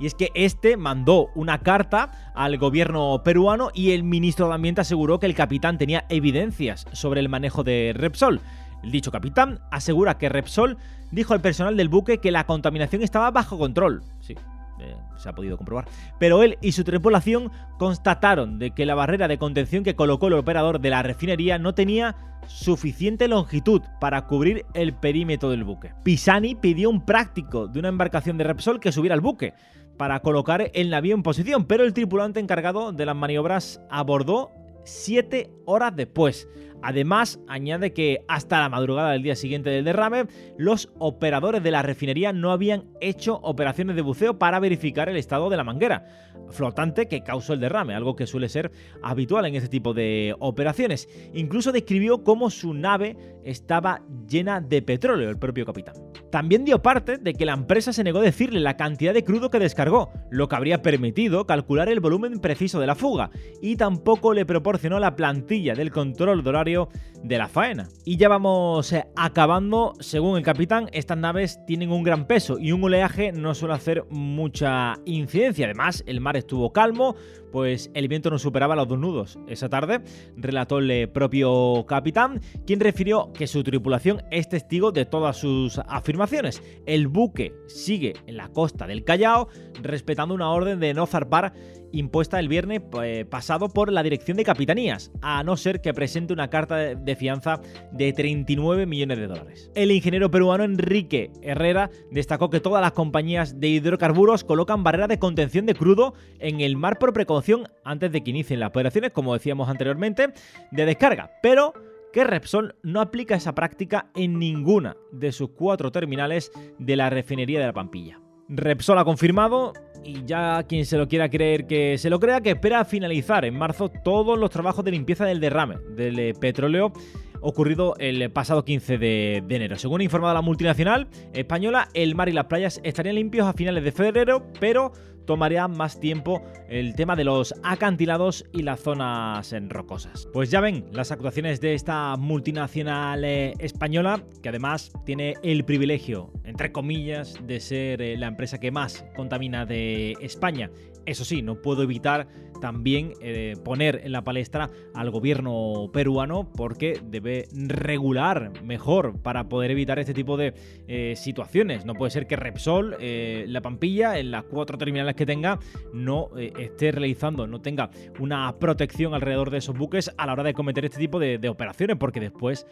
Y 0.00 0.06
es 0.06 0.14
que 0.14 0.30
este 0.34 0.78
mandó 0.78 1.28
una 1.34 1.58
carta 1.58 2.32
al 2.34 2.56
gobierno 2.56 3.22
peruano 3.22 3.70
y 3.74 3.92
el 3.92 4.04
ministro 4.04 4.48
de 4.48 4.54
Ambiente 4.54 4.80
aseguró 4.80 5.20
que 5.20 5.26
el 5.26 5.34
capitán 5.34 5.76
tenía 5.76 6.06
evidencias 6.08 6.86
sobre 6.92 7.20
el 7.20 7.28
manejo 7.28 7.62
de 7.62 7.92
Repsol. 7.94 8.40
El 8.82 8.90
dicho 8.90 9.10
capitán 9.10 9.60
asegura 9.70 10.18
que 10.18 10.28
Repsol 10.28 10.76
dijo 11.10 11.34
al 11.34 11.40
personal 11.40 11.76
del 11.76 11.88
buque 11.88 12.18
que 12.18 12.30
la 12.30 12.44
contaminación 12.44 13.02
estaba 13.02 13.30
bajo 13.30 13.58
control. 13.58 14.02
Sí, 14.20 14.34
eh, 14.78 14.96
se 15.16 15.28
ha 15.28 15.34
podido 15.34 15.56
comprobar. 15.56 15.86
Pero 16.18 16.42
él 16.42 16.58
y 16.60 16.72
su 16.72 16.84
tripulación 16.84 17.50
constataron 17.78 18.58
de 18.58 18.72
que 18.72 18.86
la 18.86 18.94
barrera 18.94 19.28
de 19.28 19.38
contención 19.38 19.84
que 19.84 19.96
colocó 19.96 20.28
el 20.28 20.34
operador 20.34 20.80
de 20.80 20.90
la 20.90 21.02
refinería 21.02 21.58
no 21.58 21.74
tenía 21.74 22.16
suficiente 22.46 23.26
longitud 23.26 23.82
para 24.00 24.26
cubrir 24.26 24.66
el 24.74 24.94
perímetro 24.94 25.50
del 25.50 25.64
buque. 25.64 25.92
Pisani 26.04 26.54
pidió 26.54 26.90
un 26.90 27.04
práctico 27.04 27.66
de 27.68 27.80
una 27.80 27.88
embarcación 27.88 28.38
de 28.38 28.44
Repsol 28.44 28.80
que 28.80 28.92
subiera 28.92 29.14
al 29.14 29.20
buque 29.20 29.54
para 29.96 30.20
colocar 30.20 30.70
el 30.74 30.90
navío 30.90 31.14
en 31.14 31.22
posición, 31.22 31.64
pero 31.64 31.84
el 31.84 31.94
tripulante 31.94 32.38
encargado 32.38 32.92
de 32.92 33.06
las 33.06 33.16
maniobras 33.16 33.80
abordó 33.90 34.50
siete 34.84 35.50
horas 35.64 35.96
después. 35.96 36.48
Además, 36.82 37.40
añade 37.48 37.92
que 37.92 38.24
hasta 38.28 38.60
la 38.60 38.68
madrugada 38.68 39.12
del 39.12 39.22
día 39.22 39.36
siguiente 39.36 39.70
del 39.70 39.84
derrame, 39.84 40.26
los 40.56 40.90
operadores 40.98 41.62
de 41.62 41.70
la 41.70 41.82
refinería 41.82 42.32
no 42.32 42.52
habían 42.52 42.84
hecho 43.00 43.36
operaciones 43.42 43.96
de 43.96 44.02
buceo 44.02 44.38
para 44.38 44.60
verificar 44.60 45.08
el 45.08 45.16
estado 45.16 45.50
de 45.50 45.56
la 45.56 45.64
manguera 45.64 46.06
flotante 46.50 47.06
que 47.08 47.22
causó 47.22 47.52
el 47.52 47.60
derrame, 47.60 47.94
algo 47.94 48.16
que 48.16 48.26
suele 48.26 48.48
ser 48.48 48.70
habitual 49.02 49.46
en 49.46 49.56
este 49.56 49.68
tipo 49.68 49.94
de 49.94 50.34
operaciones. 50.38 51.08
Incluso 51.34 51.72
describió 51.72 52.22
cómo 52.22 52.50
su 52.50 52.74
nave 52.74 53.16
estaba 53.46 54.02
llena 54.28 54.60
de 54.60 54.82
petróleo, 54.82 55.30
el 55.30 55.38
propio 55.38 55.64
capitán. 55.64 55.94
También 56.30 56.64
dio 56.64 56.82
parte 56.82 57.16
de 57.16 57.32
que 57.32 57.46
la 57.46 57.54
empresa 57.54 57.92
se 57.92 58.02
negó 58.02 58.18
a 58.18 58.22
decirle 58.22 58.60
la 58.60 58.76
cantidad 58.76 59.14
de 59.14 59.24
crudo 59.24 59.50
que 59.50 59.60
descargó, 59.60 60.10
lo 60.30 60.48
que 60.48 60.56
habría 60.56 60.82
permitido 60.82 61.46
calcular 61.46 61.88
el 61.88 62.00
volumen 62.00 62.40
preciso 62.40 62.80
de 62.80 62.88
la 62.88 62.96
fuga, 62.96 63.30
y 63.62 63.76
tampoco 63.76 64.34
le 64.34 64.44
proporcionó 64.44 64.98
la 64.98 65.14
plantilla 65.14 65.74
del 65.74 65.92
control 65.92 66.42
de 66.42 66.50
horario 66.50 66.88
de 67.22 67.38
la 67.38 67.48
faena. 67.48 67.88
Y 68.04 68.16
ya 68.16 68.28
vamos 68.28 68.92
eh, 68.92 69.06
acabando, 69.16 69.94
según 70.00 70.36
el 70.36 70.42
capitán, 70.42 70.88
estas 70.92 71.18
naves 71.18 71.60
tienen 71.66 71.90
un 71.90 72.02
gran 72.02 72.26
peso 72.26 72.58
y 72.58 72.72
un 72.72 72.82
oleaje 72.82 73.32
no 73.32 73.54
suele 73.54 73.74
hacer 73.74 74.04
mucha 74.10 74.94
incidencia. 75.04 75.66
Además, 75.66 76.02
el 76.06 76.20
mar 76.20 76.36
estuvo 76.36 76.72
calmo, 76.72 77.14
pues 77.56 77.90
el 77.94 78.06
viento 78.06 78.28
no 78.28 78.38
superaba 78.38 78.76
los 78.76 78.86
dos 78.86 78.98
nudos. 78.98 79.38
Esa 79.48 79.70
tarde 79.70 80.02
relató 80.36 80.78
el 80.78 81.08
propio 81.08 81.86
capitán, 81.88 82.42
quien 82.66 82.80
refirió 82.80 83.32
que 83.32 83.46
su 83.46 83.64
tripulación 83.64 84.22
es 84.30 84.50
testigo 84.50 84.92
de 84.92 85.06
todas 85.06 85.38
sus 85.38 85.78
afirmaciones. 85.78 86.62
El 86.84 87.08
buque 87.08 87.54
sigue 87.66 88.12
en 88.26 88.36
la 88.36 88.48
costa 88.48 88.86
del 88.86 89.04
Callao, 89.04 89.48
respetando 89.82 90.34
una 90.34 90.50
orden 90.50 90.80
de 90.80 90.92
no 90.92 91.06
zarpar 91.06 91.54
impuesta 91.98 92.38
el 92.38 92.48
viernes 92.48 92.82
eh, 93.02 93.24
pasado 93.28 93.68
por 93.68 93.92
la 93.92 94.02
Dirección 94.02 94.36
de 94.36 94.44
Capitanías, 94.44 95.10
a 95.22 95.42
no 95.42 95.56
ser 95.56 95.80
que 95.80 95.94
presente 95.94 96.32
una 96.32 96.50
carta 96.50 96.76
de 96.76 97.16
fianza 97.16 97.60
de 97.92 98.12
39 98.12 98.86
millones 98.86 99.18
de 99.18 99.26
dólares. 99.26 99.70
El 99.74 99.90
ingeniero 99.90 100.30
peruano 100.30 100.64
Enrique 100.64 101.30
Herrera 101.42 101.90
destacó 102.10 102.50
que 102.50 102.60
todas 102.60 102.82
las 102.82 102.92
compañías 102.92 103.60
de 103.60 103.68
hidrocarburos 103.68 104.44
colocan 104.44 104.84
barreras 104.84 105.08
de 105.08 105.18
contención 105.18 105.66
de 105.66 105.74
crudo 105.74 106.14
en 106.38 106.60
el 106.60 106.76
mar 106.76 106.98
por 106.98 107.12
precaución 107.12 107.68
antes 107.84 108.12
de 108.12 108.22
que 108.22 108.30
inicien 108.30 108.60
las 108.60 108.70
operaciones, 108.70 109.12
como 109.12 109.34
decíamos 109.34 109.68
anteriormente, 109.68 110.32
de 110.70 110.86
descarga, 110.86 111.32
pero 111.42 111.72
que 112.12 112.24
Repsol 112.24 112.76
no 112.82 113.00
aplica 113.00 113.34
esa 113.34 113.54
práctica 113.54 114.10
en 114.14 114.38
ninguna 114.38 114.96
de 115.12 115.32
sus 115.32 115.50
cuatro 115.50 115.92
terminales 115.92 116.50
de 116.78 116.96
la 116.96 117.10
refinería 117.10 117.60
de 117.60 117.66
la 117.66 117.72
Pampilla. 117.72 118.20
Repsol 118.48 118.98
ha 118.98 119.04
confirmado 119.04 119.72
y 120.06 120.24
ya 120.24 120.62
quien 120.62 120.86
se 120.86 120.96
lo 120.96 121.08
quiera 121.08 121.28
creer 121.28 121.66
que 121.66 121.98
se 121.98 122.08
lo 122.08 122.20
crea, 122.20 122.40
que 122.40 122.50
espera 122.50 122.84
finalizar 122.84 123.44
en 123.44 123.58
marzo 123.58 123.88
todos 123.88 124.38
los 124.38 124.50
trabajos 124.50 124.84
de 124.84 124.92
limpieza 124.92 125.24
del 125.24 125.40
derrame 125.40 125.76
del 125.96 126.18
eh, 126.18 126.34
petróleo 126.34 126.92
ocurrido 127.40 127.94
el 127.98 128.30
pasado 128.30 128.64
15 128.64 128.98
de, 128.98 129.36
enero. 129.48 129.76
Según 129.76 130.00
ha 130.00 130.04
informado 130.04 130.34
la 130.34 130.42
multinacional 130.42 131.08
española, 131.32 131.88
el 131.94 132.14
mar 132.14 132.28
y 132.28 132.32
las 132.32 132.46
playas 132.46 132.80
estarían 132.82 133.16
limpios 133.16 133.46
a 133.46 133.52
finales 133.52 133.84
de 133.84 133.92
febrero, 133.92 134.46
pero 134.60 134.92
tomaría 135.26 135.68
más 135.68 136.00
tiempo 136.00 136.42
el 136.68 136.94
tema 136.94 137.16
de 137.16 137.24
los 137.24 137.54
acantilados 137.62 138.44
y 138.52 138.62
las 138.62 138.80
zonas 138.80 139.54
rocosas. 139.68 140.28
Pues 140.32 140.50
ya 140.50 140.60
ven 140.60 140.86
las 140.92 141.12
actuaciones 141.12 141.60
de 141.60 141.74
esta 141.74 142.16
multinacional 142.16 143.24
eh, 143.24 143.54
española, 143.58 144.22
que 144.42 144.48
además 144.48 144.92
tiene 145.04 145.34
el 145.42 145.64
privilegio, 145.64 146.30
entre 146.44 146.72
comillas, 146.72 147.38
de 147.44 147.60
ser 147.60 148.00
eh, 148.00 148.16
la 148.16 148.28
empresa 148.28 148.58
que 148.58 148.70
más 148.70 149.04
contamina 149.16 149.66
de 149.66 150.12
España. 150.20 150.70
Eso 151.06 151.24
sí, 151.24 151.40
no 151.40 151.62
puedo 151.62 151.82
evitar 151.82 152.28
también 152.60 153.12
eh, 153.20 153.54
poner 153.64 154.00
en 154.04 154.12
la 154.12 154.24
palestra 154.24 154.70
al 154.94 155.10
gobierno 155.10 155.90
peruano 155.92 156.50
porque 156.52 157.00
debe 157.04 157.48
regular 157.52 158.62
mejor 158.62 159.20
para 159.20 159.48
poder 159.48 159.70
evitar 159.70 159.98
este 159.98 160.14
tipo 160.14 160.36
de 160.36 160.54
eh, 160.88 161.14
situaciones. 161.16 161.84
No 161.84 161.94
puede 161.94 162.10
ser 162.10 162.26
que 162.26 162.36
Repsol, 162.36 162.96
eh, 162.98 163.44
la 163.48 163.60
Pampilla, 163.60 164.18
en 164.18 164.30
las 164.30 164.44
cuatro 164.44 164.78
terminales 164.78 165.14
que 165.14 165.26
tenga, 165.26 165.58
no 165.92 166.30
esté 166.36 166.92
realizando, 166.92 167.46
no 167.46 167.60
tenga 167.60 167.90
una 168.18 168.58
protección 168.58 169.14
alrededor 169.14 169.50
de 169.50 169.58
esos 169.58 169.76
buques 169.76 170.12
a 170.16 170.26
la 170.26 170.32
hora 170.32 170.42
de 170.42 170.54
cometer 170.54 170.84
este 170.84 170.98
tipo 170.98 171.18
de, 171.18 171.38
de 171.38 171.48
operaciones, 171.48 171.96
porque 171.98 172.20
después 172.20 172.66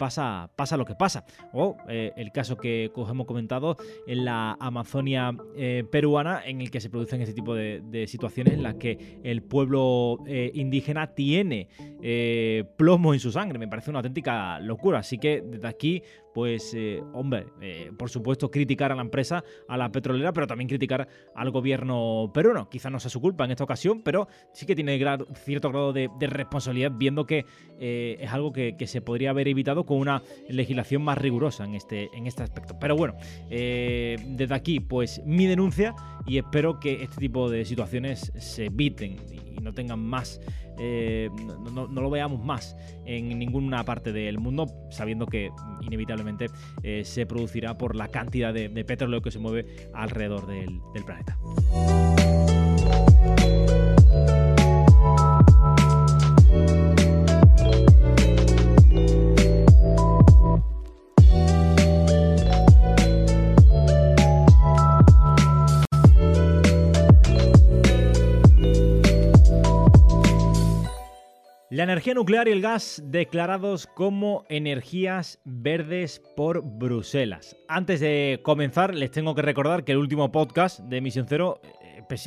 pasa, 0.00 0.50
pasa 0.56 0.78
lo 0.78 0.86
que 0.86 0.94
pasa. 0.94 1.24
O 1.52 1.76
eh, 1.86 2.12
el 2.16 2.32
caso 2.32 2.56
que 2.56 2.90
hemos 2.96 3.26
comentado 3.26 3.76
en 4.06 4.24
la 4.24 4.56
Amazonia 4.58 5.36
eh, 5.54 5.84
peruana, 5.92 6.40
en 6.44 6.62
el 6.62 6.70
que 6.70 6.80
se 6.80 6.88
producen 6.88 7.20
este 7.20 7.34
tipo 7.34 7.54
de, 7.54 8.06
situaciones 8.08 8.54
en 8.54 8.62
las 8.62 8.76
que 8.76 9.20
el 9.22 9.42
pueblo 9.42 10.18
eh, 10.26 10.50
indígena 10.54 11.14
tiene 11.14 11.68
plomo 12.76 13.12
en 13.12 13.20
su 13.20 13.30
sangre. 13.30 13.58
Me 13.58 13.68
parece 13.68 13.90
una 13.90 13.98
auténtica 13.98 14.58
locura. 14.58 15.00
Así 15.00 15.18
que 15.18 15.42
desde 15.42 15.68
aquí 15.68 16.02
pues, 16.34 16.74
eh, 16.74 17.02
hombre, 17.12 17.46
eh, 17.60 17.90
por 17.96 18.10
supuesto, 18.10 18.50
criticar 18.50 18.92
a 18.92 18.94
la 18.94 19.02
empresa, 19.02 19.42
a 19.68 19.76
la 19.76 19.90
petrolera, 19.90 20.32
pero 20.32 20.46
también 20.46 20.68
criticar 20.68 21.08
al 21.34 21.50
gobierno 21.50 22.30
peruano. 22.32 22.68
Quizá 22.68 22.90
no 22.90 23.00
sea 23.00 23.10
su 23.10 23.20
culpa 23.20 23.44
en 23.44 23.50
esta 23.50 23.64
ocasión, 23.64 24.02
pero 24.02 24.28
sí 24.52 24.66
que 24.66 24.74
tiene 24.74 24.98
cierto 25.44 25.70
grado 25.70 25.92
de, 25.92 26.08
responsabilidad, 26.20 26.92
viendo 26.94 27.26
que 27.26 27.44
eh, 27.78 28.16
es 28.20 28.30
algo 28.32 28.52
que, 28.52 28.76
se 28.90 29.00
podría 29.00 29.30
haber 29.30 29.46
evitado 29.46 29.84
con 29.84 29.98
una 29.98 30.22
legislación 30.48 31.02
más 31.02 31.16
rigurosa 31.18 31.64
en 31.64 31.74
este, 31.74 32.08
en 32.12 32.26
este 32.26 32.42
aspecto. 32.42 32.76
Pero 32.80 32.96
bueno, 32.96 33.14
desde 33.48 34.54
aquí, 34.54 34.80
pues 34.80 35.22
mi 35.24 35.46
denuncia 35.46 35.94
y 36.26 36.38
espero 36.38 36.80
que 36.80 37.02
este 37.02 37.16
tipo 37.16 37.48
de 37.48 37.64
situaciones 37.64 38.32
se 38.38 38.66
eviten 38.66 39.16
no 39.60 39.72
tengan 39.72 40.00
más 40.00 40.40
eh, 40.82 41.28
no, 41.72 41.86
lo 41.88 42.10
veamos 42.10 42.42
más 42.42 42.74
en 43.04 43.38
ninguna 43.38 43.84
parte 43.84 44.12
del 44.12 44.38
mundo, 44.38 44.66
sabiendo 44.90 45.26
que 45.26 45.50
inevitablemente 45.82 46.46
eh, 46.82 47.04
se 47.04 47.26
producirá 47.26 47.76
por 47.76 47.96
la 47.96 48.08
cantidad 48.08 48.54
de, 48.54 48.70
petróleo 48.84 49.20
que 49.20 49.30
se 49.30 49.38
mueve 49.38 49.90
alrededor 49.92 50.46
del 50.46 51.04
planeta. 51.04 51.38
La 71.80 71.84
energía 71.84 72.12
nuclear 72.12 72.46
y 72.46 72.50
el 72.50 72.60
gas 72.60 73.02
declarados 73.06 73.86
como 73.86 74.44
energías 74.50 75.40
verdes 75.46 76.20
por 76.36 76.62
Bruselas. 76.62 77.56
Antes 77.68 78.00
de 78.00 78.40
comenzar, 78.42 78.94
les 78.94 79.10
tengo 79.10 79.34
que 79.34 79.40
recordar 79.40 79.82
que 79.82 79.92
el 79.92 79.98
último 79.98 80.30
podcast 80.30 80.80
de 80.80 80.98
Emisión 80.98 81.24
Cero 81.26 81.58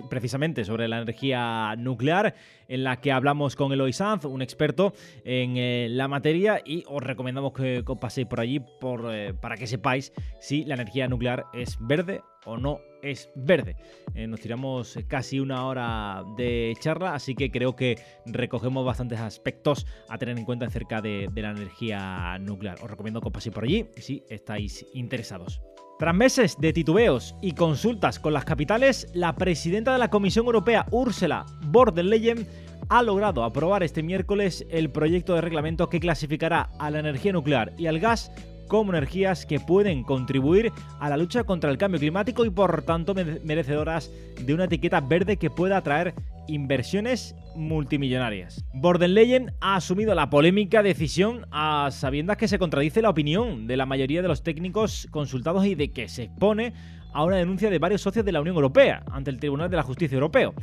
precisamente 0.09 0.65
sobre 0.65 0.87
la 0.87 1.01
energía 1.01 1.75
nuclear, 1.77 2.35
en 2.67 2.83
la 2.83 2.99
que 2.99 3.11
hablamos 3.11 3.55
con 3.55 3.71
Eloy 3.71 3.93
Sanz, 3.93 4.25
un 4.25 4.41
experto 4.41 4.93
en 5.23 5.57
eh, 5.57 5.87
la 5.89 6.07
materia, 6.07 6.61
y 6.65 6.83
os 6.87 7.03
recomendamos 7.03 7.53
que, 7.53 7.83
paséis 7.99 8.27
por 8.27 8.39
allí 8.39 8.59
por, 8.59 9.13
eh, 9.13 9.33
para 9.33 9.57
que 9.57 9.67
sepáis 9.67 10.13
si 10.39 10.65
la 10.65 10.75
energía 10.75 11.07
nuclear 11.07 11.45
es 11.53 11.77
verde 11.79 12.21
o 12.45 12.57
no 12.57 12.79
es 13.01 13.29
verde. 13.35 13.75
Eh, 14.15 14.27
nos 14.27 14.39
tiramos 14.39 14.97
casi 15.07 15.39
una 15.39 15.65
hora 15.65 16.23
de 16.37 16.73
charla, 16.79 17.13
así 17.13 17.35
que 17.35 17.51
creo 17.51 17.75
que 17.75 17.99
recogemos 18.25 18.85
bastantes 18.85 19.19
aspectos 19.19 19.85
a 20.09 20.17
tener 20.17 20.37
en 20.37 20.45
cuenta 20.45 20.65
acerca 20.65 21.01
de, 21.01 21.29
la 21.35 21.51
energía 21.51 22.37
nuclear. 22.39 22.77
Os 22.81 22.89
recomiendo 22.89 23.21
que 23.21 23.31
paséis 23.31 23.53
por 23.53 23.65
allí 23.65 23.87
si 23.97 24.23
estáis 24.29 24.85
interesados. 24.93 25.61
Tras 26.03 26.15
meses 26.15 26.57
de 26.59 26.73
titubeos 26.73 27.33
y 27.41 27.53
consultas 27.53 28.19
con 28.19 28.33
las 28.33 28.43
capitales, 28.43 29.07
la 29.13 29.37
presidenta 29.37 29.93
de 29.93 29.99
la 29.99 30.09
Comisión 30.09 30.45
Europea, 30.47 30.85
Ursula 30.91 31.45
von 31.67 31.95
der 31.95 32.03
Leyen, 32.03 32.45
ha 32.89 33.01
logrado 33.01 33.41
aprobar 33.45 33.83
este 33.83 34.03
miércoles 34.03 34.65
el 34.69 34.89
proyecto 34.89 35.33
de 35.33 35.39
reglamento 35.39 35.87
que 35.87 36.01
clasificará 36.01 36.71
a 36.77 36.91
la 36.91 36.99
energía 36.99 37.31
nuclear 37.31 37.71
y 37.77 37.87
al 37.87 38.01
gas 38.01 38.33
como 38.67 38.91
energías 38.91 39.45
que 39.45 39.61
pueden 39.61 40.03
contribuir 40.03 40.73
a 40.99 41.07
la 41.07 41.15
lucha 41.15 41.45
contra 41.45 41.71
el 41.71 41.77
cambio 41.77 42.01
climático 42.01 42.43
y 42.43 42.49
por 42.49 42.81
tanto 42.81 43.15
merecedoras 43.45 44.11
de 44.41 44.53
una 44.53 44.65
etiqueta 44.65 44.99
verde 44.99 45.37
que 45.37 45.49
pueda 45.49 45.77
atraer 45.77 46.13
inversiones 46.49 47.33
multimillonarias. 47.55 48.65
Leyen 48.99 49.53
ha 49.61 49.75
asumido 49.75 50.15
la 50.15 50.29
polémica 50.29 50.83
decisión 50.83 51.45
a 51.51 51.89
sabiendas 51.91 52.37
que 52.37 52.47
se 52.47 52.59
contradice 52.59 53.01
la 53.01 53.09
opinión 53.09 53.67
de 53.67 53.77
la 53.77 53.85
mayoría 53.85 54.21
de 54.21 54.27
los 54.27 54.43
técnicos 54.43 55.07
consultados 55.11 55.65
y 55.65 55.75
de 55.75 55.91
que 55.91 56.07
se 56.09 56.23
expone 56.23 56.73
a 57.13 57.23
una 57.23 57.37
denuncia 57.37 57.69
de 57.69 57.79
varios 57.79 58.01
socios 58.01 58.25
de 58.25 58.31
la 58.31 58.41
Unión 58.41 58.55
Europea 58.55 59.03
ante 59.11 59.29
el 59.29 59.39
Tribunal 59.39 59.69
de 59.69 59.77
la 59.77 59.83
Justicia 59.83 60.15
Europeo. 60.15 60.53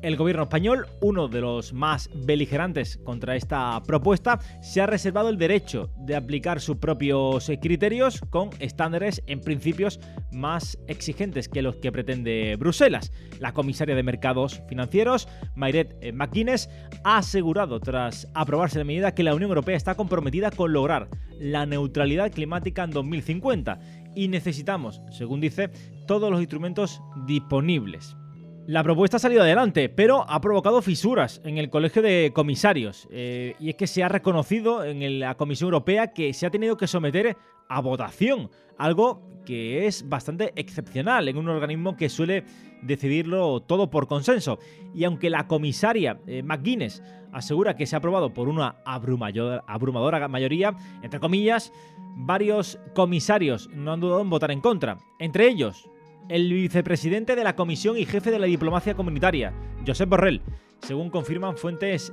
El 0.00 0.16
gobierno 0.16 0.44
español, 0.44 0.86
uno 1.00 1.26
de 1.26 1.40
los 1.40 1.72
más 1.72 2.08
beligerantes 2.14 2.98
contra 2.98 3.34
esta 3.34 3.82
propuesta, 3.82 4.38
se 4.62 4.80
ha 4.80 4.86
reservado 4.86 5.28
el 5.28 5.38
derecho 5.38 5.90
de 5.96 6.14
aplicar 6.14 6.60
sus 6.60 6.76
propios 6.76 7.50
criterios 7.60 8.20
con 8.30 8.50
estándares 8.60 9.24
en 9.26 9.40
principios 9.40 9.98
más 10.30 10.78
exigentes 10.86 11.48
que 11.48 11.62
los 11.62 11.76
que 11.76 11.90
pretende 11.90 12.54
Bruselas. 12.56 13.10
La 13.40 13.52
comisaria 13.52 13.96
de 13.96 14.04
Mercados 14.04 14.62
Financieros, 14.68 15.26
Mayret 15.56 16.12
McGuinness, 16.14 16.70
ha 17.02 17.18
asegurado 17.18 17.80
tras 17.80 18.28
aprobarse 18.34 18.78
la 18.78 18.84
medida 18.84 19.14
que 19.14 19.24
la 19.24 19.34
Unión 19.34 19.50
Europea 19.50 19.76
está 19.76 19.96
comprometida 19.96 20.52
con 20.52 20.72
lograr 20.72 21.08
la 21.40 21.66
neutralidad 21.66 22.30
climática 22.30 22.84
en 22.84 22.90
2050 22.92 23.80
y 24.14 24.28
necesitamos, 24.28 25.02
según 25.10 25.40
dice, 25.40 25.70
todos 26.06 26.30
los 26.30 26.40
instrumentos 26.40 27.02
disponibles. 27.26 28.16
La 28.68 28.84
propuesta 28.84 29.16
ha 29.16 29.20
salido 29.20 29.40
adelante, 29.40 29.88
pero 29.88 30.28
ha 30.28 30.42
provocado 30.42 30.82
fisuras 30.82 31.40
en 31.42 31.56
el 31.56 31.70
Colegio 31.70 32.02
de 32.02 32.32
Comisarios. 32.34 33.08
Eh, 33.10 33.54
y 33.58 33.70
es 33.70 33.76
que 33.76 33.86
se 33.86 34.04
ha 34.04 34.10
reconocido 34.10 34.84
en 34.84 35.20
la 35.20 35.38
Comisión 35.38 35.68
Europea 35.68 36.12
que 36.12 36.34
se 36.34 36.44
ha 36.44 36.50
tenido 36.50 36.76
que 36.76 36.86
someter 36.86 37.38
a 37.66 37.80
votación, 37.80 38.50
algo 38.76 39.22
que 39.46 39.86
es 39.86 40.06
bastante 40.06 40.52
excepcional 40.54 41.28
en 41.28 41.38
un 41.38 41.48
organismo 41.48 41.96
que 41.96 42.10
suele 42.10 42.44
decidirlo 42.82 43.60
todo 43.60 43.88
por 43.88 44.06
consenso. 44.06 44.58
Y 44.94 45.04
aunque 45.04 45.30
la 45.30 45.46
comisaria 45.46 46.20
eh, 46.26 46.42
McGuinness 46.42 47.02
asegura 47.32 47.74
que 47.74 47.86
se 47.86 47.96
ha 47.96 48.00
aprobado 48.00 48.34
por 48.34 48.50
una 48.50 48.76
abrumadora 48.84 50.28
mayoría, 50.28 50.76
entre 51.00 51.20
comillas, 51.20 51.72
varios 52.16 52.78
comisarios 52.94 53.70
no 53.72 53.94
han 53.94 54.00
dudado 54.00 54.20
en 54.20 54.28
votar 54.28 54.50
en 54.50 54.60
contra. 54.60 54.98
Entre 55.18 55.48
ellos, 55.48 55.88
el 56.28 56.52
vicepresidente 56.52 57.36
de 57.36 57.44
la 57.44 57.56
Comisión 57.56 57.96
y 57.96 58.04
jefe 58.04 58.30
de 58.30 58.38
la 58.38 58.46
diplomacia 58.46 58.94
comunitaria, 58.94 59.52
Josep 59.86 60.08
Borrell, 60.08 60.42
según 60.80 61.10
confirman 61.10 61.56
fuentes 61.56 62.12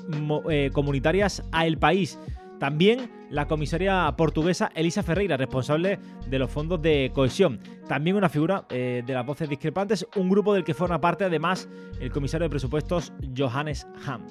eh, 0.49 0.69
comunitarias 0.73 1.43
a 1.51 1.65
El 1.65 1.77
País. 1.77 2.19
También 2.59 3.11
la 3.29 3.47
comisaria 3.47 4.13
portuguesa 4.17 4.71
Elisa 4.75 5.03
Ferreira, 5.03 5.35
responsable 5.35 5.99
de 6.27 6.39
los 6.39 6.49
fondos 6.49 6.81
de 6.81 7.11
cohesión. 7.13 7.59
También 7.87 8.15
una 8.15 8.29
figura 8.29 8.65
eh, 8.69 9.03
de 9.05 9.13
las 9.13 9.25
voces 9.25 9.49
discrepantes, 9.49 10.07
un 10.15 10.29
grupo 10.29 10.53
del 10.53 10.63
que 10.63 10.73
forma 10.73 11.01
parte 11.01 11.25
además 11.25 11.67
el 11.99 12.11
comisario 12.11 12.45
de 12.45 12.49
presupuestos 12.49 13.11
Johannes 13.35 13.85
Hahn. 14.05 14.25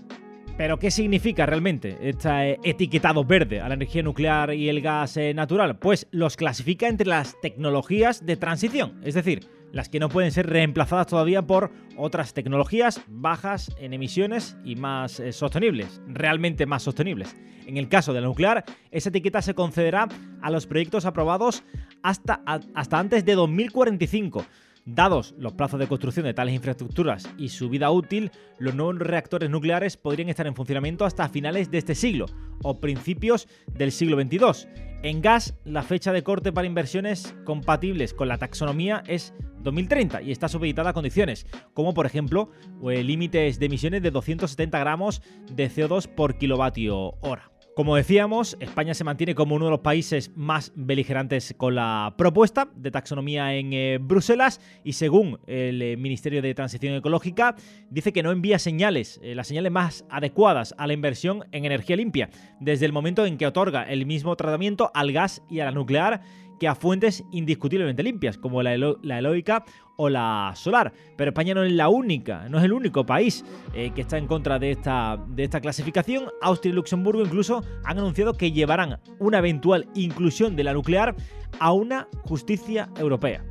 Pero 0.57 0.79
¿qué 0.79 0.91
significa 0.91 1.47
realmente 1.47 1.99
este 2.01 2.61
etiquetado 2.63 3.25
verde 3.25 3.61
a 3.61 3.69
la 3.69 3.75
energía 3.75 4.05
nuclear 4.05 4.55
y 4.55 4.69
el 4.69 4.81
gas 4.81 5.17
eh, 5.17 5.35
natural? 5.35 5.79
Pues 5.79 6.07
los 6.13 6.37
clasifica 6.37 6.87
entre 6.87 7.09
las 7.09 7.39
tecnologías 7.41 8.25
de 8.25 8.37
transición, 8.37 9.01
es 9.03 9.15
decir, 9.15 9.49
las 9.75 9.89
que 9.89 9.99
no 9.99 10.09
pueden 10.09 10.31
ser 10.31 10.49
reemplazadas 10.49 11.09
todavía 11.09 11.43
por 11.43 11.73
otras 11.97 12.33
tecnologías 12.33 13.01
bajas 13.09 13.75
en 13.79 13.93
emisiones 13.93 14.57
y 14.65 14.77
más 14.77 15.19
eh, 15.19 15.33
sostenibles, 15.33 16.01
realmente 16.07 16.65
más 16.65 16.85
sostenibles. 16.85 17.37
En 17.67 17.77
el 17.77 17.89
caso 17.89 18.13
de 18.13 18.21
la 18.21 18.29
nuclear, 18.29 18.65
esa 18.93 19.09
etiqueta 19.09 19.43
se 19.43 19.55
concederá 19.55 20.09
a 20.43 20.51
los 20.51 20.67
proyectos 20.67 21.07
aprobados 21.07 21.65
hasta, 22.03 22.43
hasta 22.47 22.99
antes 22.99 23.25
de 23.25 23.35
2045. 23.35 24.47
Dados 24.87 25.35
los 25.39 25.55
plazos 25.55 25.81
de 25.81 25.87
construcción 25.87 26.27
de 26.27 26.35
tales 26.35 26.55
infraestructuras 26.55 27.27
y 27.39 27.49
su 27.49 27.71
vida 27.71 27.91
útil, 27.91 28.31
los 28.59 28.75
nuevos 28.75 28.99
reactores 28.99 29.49
nucleares 29.49 29.97
podrían 29.97 30.29
estar 30.29 30.47
en 30.47 30.55
funcionamiento 30.55 31.07
hasta 31.07 31.31
finales 31.31 31.71
de 31.71 31.79
este 31.79 31.95
siglo 31.95 32.27
o 32.63 32.81
principios 32.81 33.49
del 33.67 33.93
siglo 33.93 34.21
XXII. 34.21 34.69
En 35.03 35.23
gas, 35.23 35.55
la 35.65 35.83
fecha 35.83 36.13
de 36.13 36.23
corte 36.23 36.53
para 36.53 36.67
inversiones 36.67 37.35
compatibles 37.45 38.13
con 38.13 38.29
la 38.29 38.37
taxonomía 38.37 39.03
es 39.07 39.33
2030 39.61 40.21
y 40.21 40.33
está 40.33 40.49
supeditada 40.49 40.91
a 40.91 40.95
condiciones, 40.95 41.47
como 41.73 41.95
por 41.95 42.05
ejemplo 42.05 42.51
eh, 42.91 43.03
límites 43.03 43.59
de 43.59 43.67
emisiones 43.67 44.03
de 44.03 44.11
270 44.11 44.79
gramos 44.79 45.23
de 45.51 45.71
CO2 45.71 46.09
por 46.09 46.37
kilovatio 46.37 47.15
hora. 47.23 47.54
Como 47.75 47.97
decíamos, 47.97 48.57
España 48.61 48.95
se 48.95 49.03
mantiene 49.03 49.35
como 49.35 49.57
uno 49.57 49.65
de 49.65 49.73
los 49.73 49.81
países 49.81 50.31
más 50.37 50.71
beligerantes 50.77 51.55
con 51.57 51.75
la 51.75 52.15
propuesta 52.17 52.69
de 52.77 52.93
taxonomía 52.93 53.53
en 53.55 53.73
eh, 53.73 53.99
Bruselas 54.01 54.61
y 54.85 54.93
según 54.93 55.41
el 55.49 55.83
eh, 55.83 55.97
Ministerio 55.97 56.41
de 56.41 56.55
Transición 56.55 56.95
Ecológica 56.95 57.57
dice 57.91 58.13
que 58.13 58.23
no 58.23 58.31
envía 58.31 58.61
señales, 58.61 59.21
las 59.25 59.49
señales 59.49 59.73
más 59.73 60.05
adecuadas 60.09 60.73
a 60.79 60.87
la 60.87 60.93
inversión 60.93 61.47
en 61.51 61.65
energía 61.65 61.97
limpia, 61.97 62.31
desde 62.61 62.87
el 62.87 62.93
momento 62.93 63.27
en 63.27 63.37
que 63.39 63.47
otorga 63.49 63.83
el 63.83 64.07
mismo 64.07 64.37
tratamiento 64.37 64.93
al 64.95 65.11
gas 65.11 65.43
y 65.51 65.59
a 65.59 65.65
la 65.65 65.73
nuclear 65.73 66.21
que 66.59 66.69
a 66.69 66.75
fuentes 66.75 67.25
indiscutiblemente 67.31 68.03
limpias, 68.03 68.39
como 68.39 68.63
la, 68.63 68.75
eólica 68.75 69.65
o 69.97 70.09
la 70.09 70.53
solar. 70.57 70.93
Pero 71.17 71.31
España 71.31 71.55
no 71.55 71.63
es 71.63 71.73
la 71.73 71.89
única, 71.89 72.49
no 72.49 72.59
es 72.59 72.65
el 72.65 72.73
único 72.73 73.07
país 73.07 73.45
eh, 73.75 73.93
que 73.95 74.03
está 74.03 74.19
en 74.19 74.27
contra 74.27 74.59
de 74.59 74.73
esta, 74.73 75.19
de 75.29 75.45
esta 75.45 75.61
clasificación. 75.61 76.31
Austria 76.43 76.73
y 76.73 76.75
Luxemburgo 76.75 77.23
incluso 77.23 77.63
han 77.85 77.99
anunciado 77.99 78.35
que 78.35 78.53
llevarán 78.53 79.01
una 79.19 79.39
eventual 79.39 79.89
inclusión 79.95 80.57
de 80.57 80.65
la 80.65 80.73
nuclear 80.73 81.15
a 81.61 81.73
una 81.73 82.09
justicia 82.25 82.89
europea. 82.99 83.45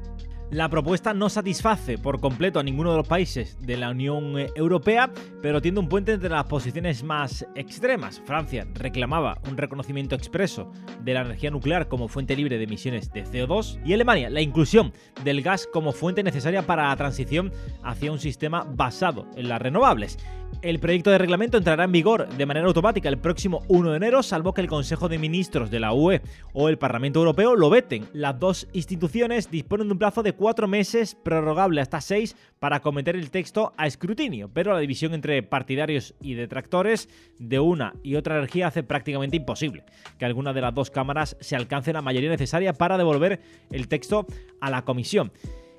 La 0.53 0.69
propuesta 0.69 1.15
no 1.15 1.29
satisface 1.29 1.97
por 1.97 2.19
completo 2.19 2.59
a 2.59 2.63
ninguno 2.63 2.91
de 2.91 2.97
los 2.97 3.07
países 3.07 3.57
de 3.59 3.75
la 3.75 3.89
Unión 3.89 4.35
Europea, 4.55 5.11
pero 5.41 5.63
tiende 5.63 5.79
un 5.79 5.89
puente 5.89 6.11
entre 6.11 6.29
las 6.29 6.43
posiciones 6.43 7.01
más 7.01 7.43
extremas. 7.55 8.21
Francia 8.23 8.67
reclamaba 8.75 9.39
un 9.49 9.57
reconocimiento 9.57 10.13
expreso 10.13 10.71
de 11.01 11.15
la 11.15 11.21
energía 11.21 11.49
nuclear 11.49 11.87
como 11.87 12.07
fuente 12.07 12.35
libre 12.35 12.59
de 12.59 12.65
emisiones 12.65 13.11
de 13.11 13.23
CO2 13.23 13.79
y 13.83 13.93
Alemania 13.93 14.29
la 14.29 14.41
inclusión 14.41 14.93
del 15.23 15.41
gas 15.41 15.67
como 15.73 15.91
fuente 15.91 16.21
necesaria 16.21 16.61
para 16.67 16.89
la 16.89 16.95
transición 16.97 17.51
hacia 17.81 18.11
un 18.11 18.19
sistema 18.19 18.63
basado 18.63 19.25
en 19.35 19.49
las 19.49 19.59
renovables. 19.59 20.19
El 20.61 20.79
proyecto 20.79 21.11
de 21.11 21.17
reglamento 21.17 21.57
entrará 21.57 21.83
en 21.83 21.91
vigor 21.91 22.27
de 22.27 22.45
manera 22.45 22.67
automática 22.67 23.09
el 23.09 23.17
próximo 23.17 23.63
1 23.67 23.91
de 23.91 23.97
enero, 23.97 24.23
salvo 24.23 24.53
que 24.53 24.61
el 24.61 24.67
Consejo 24.67 25.09
de 25.09 25.17
Ministros 25.17 25.69
de 25.71 25.79
la 25.79 25.93
UE 25.93 26.21
o 26.53 26.69
el 26.69 26.77
Parlamento 26.77 27.19
Europeo 27.19 27.55
lo 27.55 27.69
veten. 27.69 28.05
Las 28.13 28.39
dos 28.39 28.67
instituciones 28.73 29.51
disponen 29.51 29.87
de 29.87 29.93
un 29.93 29.99
plazo 29.99 30.23
de 30.23 30.33
cuatro 30.33 30.67
meses, 30.67 31.15
prorrogable 31.15 31.81
hasta 31.81 32.01
seis, 32.01 32.35
para 32.59 32.81
cometer 32.81 33.15
el 33.15 33.31
texto 33.31 33.73
a 33.77 33.87
escrutinio, 33.87 34.49
pero 34.53 34.73
la 34.73 34.79
división 34.79 35.13
entre 35.13 35.43
partidarios 35.43 36.13
y 36.21 36.35
detractores 36.35 37.09
de 37.39 37.59
una 37.59 37.93
y 38.03 38.15
otra 38.15 38.37
energía 38.37 38.67
hace 38.67 38.83
prácticamente 38.83 39.37
imposible 39.37 39.83
que 40.17 40.25
alguna 40.25 40.53
de 40.53 40.61
las 40.61 40.73
dos 40.73 40.91
cámaras 40.91 41.35
se 41.39 41.55
alcance 41.55 41.93
la 41.93 42.01
mayoría 42.01 42.29
necesaria 42.29 42.73
para 42.73 42.97
devolver 42.97 43.41
el 43.69 43.87
texto 43.87 44.25
a 44.61 44.69
la 44.69 44.83
comisión. 44.83 45.31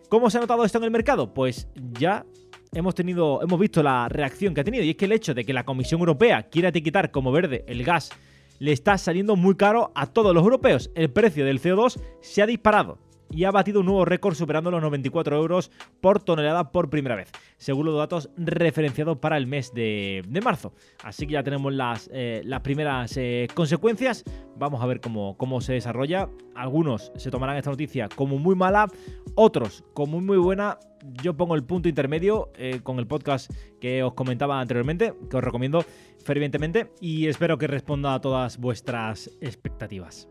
¿Cómo 0.09 0.31
se 0.31 0.39
ha 0.39 0.41
notado 0.43 0.65
esto 0.65 0.79
en 0.79 0.85
el 0.85 0.91
mercado? 0.91 1.35
Pues 1.35 1.69
ya 1.99 2.25
hemos 2.75 2.95
tenido, 2.95 3.41
hemos 3.43 3.59
visto 3.59 3.83
la 3.83 4.09
reacción 4.09 4.55
que 4.55 4.61
ha 4.61 4.65
tenido 4.65 4.85
y 4.85 4.91
es 4.91 4.97
que 4.97 5.05
el 5.05 5.13
hecho 5.13 5.35
de 5.35 5.45
que 5.45 5.53
la 5.53 5.65
Comisión 5.65 6.01
Europea 6.01 6.45
quiera 6.45 6.69
etiquetar 6.69 7.11
como 7.11 7.33
verde 7.33 7.65
el 7.69 7.85
gas 7.85 8.11
le 8.59 8.73
está 8.73 8.99
saliendo 8.99 9.37
muy 9.37 9.57
caro 9.57 9.93
a 9.95 10.07
todos 10.07 10.35
los 10.35 10.45
europeos. 10.45 10.91
El 10.95 11.11
precio 11.11 11.45
del 11.45 11.61
CO2 11.61 12.01
se 12.21 12.43
ha 12.43 12.47
disparado 12.47 12.99
y 13.35 13.45
ha 13.45 13.51
batido 13.51 13.81
un 13.81 13.87
nuevo 13.87 14.05
récord 14.05 14.35
superando 14.35 14.71
los 14.71 14.81
94 14.81 15.37
euros 15.37 15.71
por 16.01 16.23
tonelada 16.23 16.71
por 16.71 16.89
primera 16.89 17.17
vez, 17.17 17.31
según 17.57 17.87
los 17.87 17.99
datos 17.99 18.31
referenciados 18.37 19.19
para 19.19 19.37
el 19.37 19.47
mes 19.47 19.75
de, 19.75 20.23
marzo. 20.43 20.73
Así 21.03 21.27
que 21.27 21.33
ya 21.33 21.43
tenemos 21.43 21.73
las, 21.73 22.09
eh, 22.13 22.43
las 22.45 22.61
primeras 22.61 23.17
eh, 23.17 23.49
consecuencias. 23.55 24.25
Vamos 24.57 24.83
a 24.83 24.87
ver 24.87 25.01
cómo, 25.01 25.37
cómo 25.37 25.61
se 25.61 25.73
desarrolla. 25.73 26.29
Algunos 26.55 27.13
se 27.17 27.31
tomarán 27.31 27.57
esta 27.57 27.71
noticia 27.71 28.09
como 28.09 28.39
muy 28.39 28.55
mala, 28.55 28.87
otros 29.35 29.85
como 29.95 30.21
muy 30.21 30.39
buena. 30.39 30.79
Yo 31.23 31.37
pongo 31.37 31.55
el 31.55 31.65
punto 31.65 31.89
intermedio 31.89 32.51
eh, 32.57 32.81
con 32.83 32.99
el 32.99 33.07
podcast 33.07 33.51
que 33.81 34.03
os 34.03 34.15
comentaba 34.15 34.61
anteriormente, 34.61 35.13
que 35.29 35.37
os 35.37 35.45
recomiendo 35.45 35.85
fervientemente 36.25 36.93
y 37.01 37.27
espero 37.27 37.59
que 37.59 37.67
responda 37.67 38.15
a 38.15 38.21
todas 38.21 38.59
vuestras 38.59 39.31
expectativas. 39.41 40.29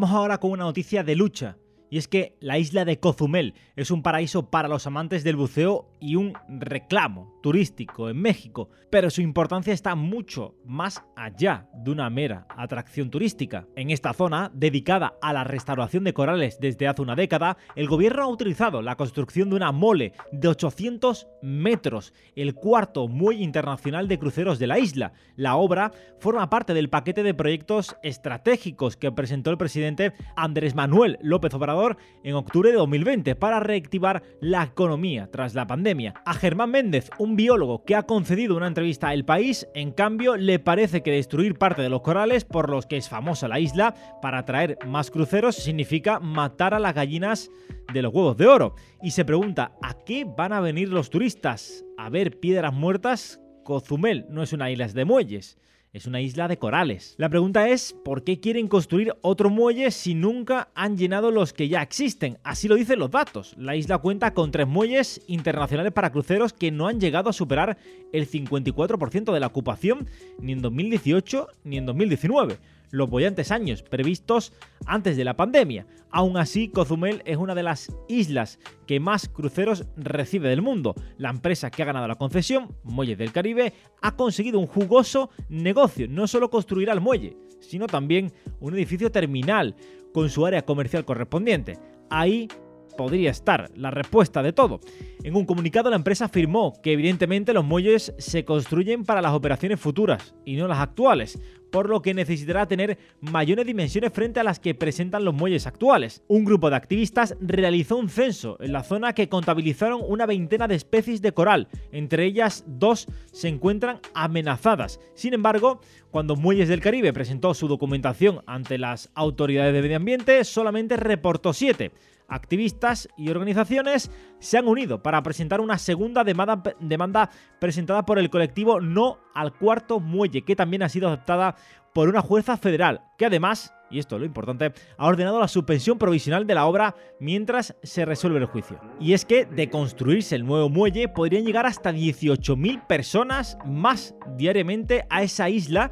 Vamos 0.00 0.16
ahora 0.16 0.40
con 0.40 0.52
una 0.52 0.64
noticia 0.64 1.04
de 1.04 1.14
lucha. 1.14 1.58
Y 1.90 1.98
es 1.98 2.08
que 2.08 2.38
la 2.40 2.56
isla 2.56 2.86
de 2.86 2.98
Cozumel 2.98 3.52
es 3.76 3.90
un 3.90 4.02
paraíso 4.02 4.48
para 4.48 4.66
los 4.66 4.86
amantes 4.86 5.24
del 5.24 5.36
buceo 5.36 5.89
y 6.00 6.16
un 6.16 6.34
reclamo 6.48 7.38
turístico 7.42 8.08
en 8.08 8.20
México, 8.20 8.68
pero 8.90 9.10
su 9.10 9.22
importancia 9.22 9.72
está 9.72 9.94
mucho 9.94 10.54
más 10.64 11.02
allá 11.16 11.68
de 11.74 11.90
una 11.90 12.10
mera 12.10 12.46
atracción 12.56 13.10
turística. 13.10 13.66
En 13.76 13.90
esta 13.90 14.12
zona, 14.12 14.50
dedicada 14.54 15.14
a 15.22 15.32
la 15.32 15.44
restauración 15.44 16.04
de 16.04 16.12
corales 16.12 16.58
desde 16.60 16.88
hace 16.88 17.02
una 17.02 17.16
década, 17.16 17.56
el 17.76 17.88
gobierno 17.88 18.22
ha 18.22 18.28
utilizado 18.28 18.82
la 18.82 18.96
construcción 18.96 19.50
de 19.50 19.56
una 19.56 19.72
mole 19.72 20.12
de 20.32 20.48
800 20.48 21.28
metros, 21.42 22.12
el 22.36 22.54
cuarto 22.54 23.08
muelle 23.08 23.44
internacional 23.44 24.08
de 24.08 24.18
cruceros 24.18 24.58
de 24.58 24.66
la 24.66 24.78
isla. 24.78 25.12
La 25.36 25.56
obra 25.56 25.92
forma 26.18 26.50
parte 26.50 26.74
del 26.74 26.90
paquete 26.90 27.22
de 27.22 27.34
proyectos 27.34 27.96
estratégicos 28.02 28.96
que 28.96 29.12
presentó 29.12 29.50
el 29.50 29.58
presidente 29.58 30.12
Andrés 30.36 30.74
Manuel 30.74 31.18
López 31.22 31.54
Obrador 31.54 31.96
en 32.24 32.34
octubre 32.34 32.70
de 32.70 32.76
2020 32.76 33.34
para 33.36 33.60
reactivar 33.60 34.22
la 34.40 34.64
economía 34.64 35.30
tras 35.30 35.54
la 35.54 35.66
pandemia. 35.66 35.89
A 36.24 36.34
Germán 36.34 36.70
Méndez, 36.70 37.10
un 37.18 37.34
biólogo 37.34 37.84
que 37.84 37.96
ha 37.96 38.04
concedido 38.04 38.56
una 38.56 38.68
entrevista 38.68 39.08
a 39.08 39.14
El 39.14 39.24
País, 39.24 39.66
en 39.74 39.90
cambio, 39.90 40.36
le 40.36 40.60
parece 40.60 41.02
que 41.02 41.10
destruir 41.10 41.58
parte 41.58 41.82
de 41.82 41.88
los 41.88 42.02
corales 42.02 42.44
por 42.44 42.70
los 42.70 42.86
que 42.86 42.96
es 42.96 43.08
famosa 43.08 43.48
la 43.48 43.58
isla 43.58 43.96
para 44.22 44.38
atraer 44.38 44.78
más 44.86 45.10
cruceros 45.10 45.56
significa 45.56 46.20
matar 46.20 46.74
a 46.74 46.78
las 46.78 46.94
gallinas 46.94 47.50
de 47.92 48.02
los 48.02 48.14
huevos 48.14 48.36
de 48.36 48.46
oro. 48.46 48.76
Y 49.02 49.10
se 49.10 49.24
pregunta, 49.24 49.72
¿a 49.82 49.94
qué 50.04 50.24
van 50.24 50.52
a 50.52 50.60
venir 50.60 50.90
los 50.90 51.10
turistas? 51.10 51.84
¿A 51.98 52.08
ver 52.08 52.38
piedras 52.38 52.72
muertas? 52.72 53.40
Cozumel 53.64 54.26
no 54.28 54.44
es 54.44 54.52
una 54.52 54.70
isla 54.70 54.86
de 54.86 55.04
muelles 55.04 55.58
es 55.92 56.06
una 56.06 56.20
isla 56.20 56.46
de 56.48 56.58
corales. 56.58 57.14
La 57.18 57.28
pregunta 57.28 57.68
es, 57.68 57.94
¿por 58.04 58.22
qué 58.22 58.38
quieren 58.38 58.68
construir 58.68 59.14
otro 59.22 59.50
muelle 59.50 59.90
si 59.90 60.14
nunca 60.14 60.68
han 60.74 60.96
llenado 60.96 61.30
los 61.30 61.52
que 61.52 61.68
ya 61.68 61.82
existen? 61.82 62.38
Así 62.44 62.68
lo 62.68 62.76
dicen 62.76 62.98
los 62.98 63.10
datos. 63.10 63.54
La 63.58 63.76
isla 63.76 63.98
cuenta 63.98 64.32
con 64.32 64.52
tres 64.52 64.68
muelles 64.68 65.20
internacionales 65.26 65.92
para 65.92 66.10
cruceros 66.10 66.52
que 66.52 66.70
no 66.70 66.86
han 66.86 67.00
llegado 67.00 67.30
a 67.30 67.32
superar 67.32 67.76
el 68.12 68.28
54% 68.28 69.32
de 69.32 69.40
la 69.40 69.48
ocupación 69.48 70.06
ni 70.38 70.52
en 70.52 70.62
2018 70.62 71.48
ni 71.64 71.78
en 71.78 71.86
2019 71.86 72.58
los 72.90 73.08
bollantes 73.08 73.50
años 73.50 73.82
previstos 73.82 74.52
antes 74.86 75.16
de 75.16 75.24
la 75.24 75.36
pandemia. 75.36 75.86
Aún 76.10 76.36
así, 76.36 76.68
Cozumel 76.68 77.22
es 77.24 77.36
una 77.36 77.54
de 77.54 77.62
las 77.62 77.92
islas 78.08 78.58
que 78.86 79.00
más 79.00 79.28
cruceros 79.28 79.86
recibe 79.96 80.48
del 80.48 80.62
mundo. 80.62 80.94
La 81.18 81.30
empresa 81.30 81.70
que 81.70 81.82
ha 81.82 81.86
ganado 81.86 82.08
la 82.08 82.16
concesión, 82.16 82.74
Muelles 82.82 83.18
del 83.18 83.32
Caribe, 83.32 83.72
ha 84.02 84.16
conseguido 84.16 84.58
un 84.58 84.66
jugoso 84.66 85.30
negocio. 85.48 86.08
No 86.08 86.26
solo 86.26 86.50
construirá 86.50 86.92
el 86.92 87.00
muelle, 87.00 87.36
sino 87.60 87.86
también 87.86 88.32
un 88.58 88.74
edificio 88.74 89.12
terminal 89.12 89.76
con 90.12 90.28
su 90.28 90.44
área 90.44 90.62
comercial 90.62 91.04
correspondiente. 91.04 91.78
Ahí 92.10 92.48
podría 92.96 93.30
estar 93.30 93.70
la 93.76 93.90
respuesta 93.90 94.42
de 94.42 94.52
todo. 94.52 94.80
En 95.22 95.36
un 95.36 95.46
comunicado 95.46 95.90
la 95.90 95.96
empresa 95.96 96.26
afirmó 96.26 96.74
que 96.82 96.92
evidentemente 96.92 97.54
los 97.54 97.64
muelles 97.64 98.12
se 98.18 98.44
construyen 98.44 99.04
para 99.04 99.22
las 99.22 99.32
operaciones 99.32 99.80
futuras 99.80 100.34
y 100.44 100.56
no 100.56 100.68
las 100.68 100.80
actuales, 100.80 101.40
por 101.70 101.88
lo 101.88 102.02
que 102.02 102.14
necesitará 102.14 102.66
tener 102.66 102.98
mayores 103.20 103.66
dimensiones 103.66 104.12
frente 104.12 104.40
a 104.40 104.44
las 104.44 104.60
que 104.60 104.74
presentan 104.74 105.24
los 105.24 105.34
muelles 105.34 105.66
actuales. 105.66 106.22
Un 106.28 106.44
grupo 106.44 106.70
de 106.70 106.76
activistas 106.76 107.36
realizó 107.40 107.96
un 107.96 108.08
censo 108.08 108.56
en 108.60 108.72
la 108.72 108.82
zona 108.82 109.14
que 109.14 109.28
contabilizaron 109.28 110.02
una 110.06 110.26
veintena 110.26 110.68
de 110.68 110.74
especies 110.74 111.22
de 111.22 111.32
coral, 111.32 111.68
entre 111.92 112.24
ellas 112.24 112.64
dos 112.66 113.06
se 113.32 113.48
encuentran 113.48 114.00
amenazadas. 114.14 115.00
Sin 115.14 115.34
embargo, 115.34 115.80
cuando 116.10 116.36
Muelles 116.36 116.68
del 116.68 116.80
Caribe 116.80 117.12
presentó 117.12 117.54
su 117.54 117.68
documentación 117.68 118.40
ante 118.46 118.78
las 118.78 119.10
autoridades 119.14 119.72
de 119.72 119.82
medio 119.82 119.96
ambiente, 119.96 120.44
solamente 120.44 120.96
reportó 120.96 121.52
siete 121.52 121.92
activistas 122.30 123.08
y 123.16 123.28
organizaciones 123.28 124.10
se 124.38 124.56
han 124.56 124.66
unido 124.66 125.02
para 125.02 125.22
presentar 125.22 125.60
una 125.60 125.76
segunda 125.76 126.24
demanda, 126.24 127.30
presentada 127.58 128.06
por 128.06 128.18
el 128.18 128.30
colectivo 128.30 128.80
No 128.80 129.18
al 129.34 129.52
Cuarto 129.52 130.00
Muelle, 130.00 130.42
que 130.42 130.56
también 130.56 130.82
ha 130.82 130.88
sido 130.88 131.08
aceptada 131.08 131.56
por 131.92 132.08
una 132.08 132.22
jueza 132.22 132.56
federal, 132.56 133.02
que 133.18 133.26
además, 133.26 133.74
y 133.90 133.98
esto 133.98 134.14
es 134.14 134.20
lo 134.20 134.26
importante, 134.26 134.72
ha 134.96 135.06
ordenado 135.06 135.40
la 135.40 135.48
suspensión 135.48 135.98
provisional 135.98 136.46
de 136.46 136.54
la 136.54 136.66
obra 136.66 136.94
mientras 137.18 137.74
se 137.82 138.04
resuelve 138.04 138.38
el 138.38 138.46
juicio. 138.46 138.80
Y 139.00 139.12
es 139.12 139.24
que 139.24 139.44
de 139.44 139.68
construirse 139.68 140.36
el 140.36 140.46
nuevo 140.46 140.68
muelle 140.68 141.08
podrían 141.08 141.44
llegar 141.44 141.66
hasta 141.66 141.92
18.000 141.92 142.86
personas 142.86 143.58
más 143.66 144.14
diariamente 144.36 145.04
a 145.10 145.24
esa 145.24 145.48
isla 145.48 145.90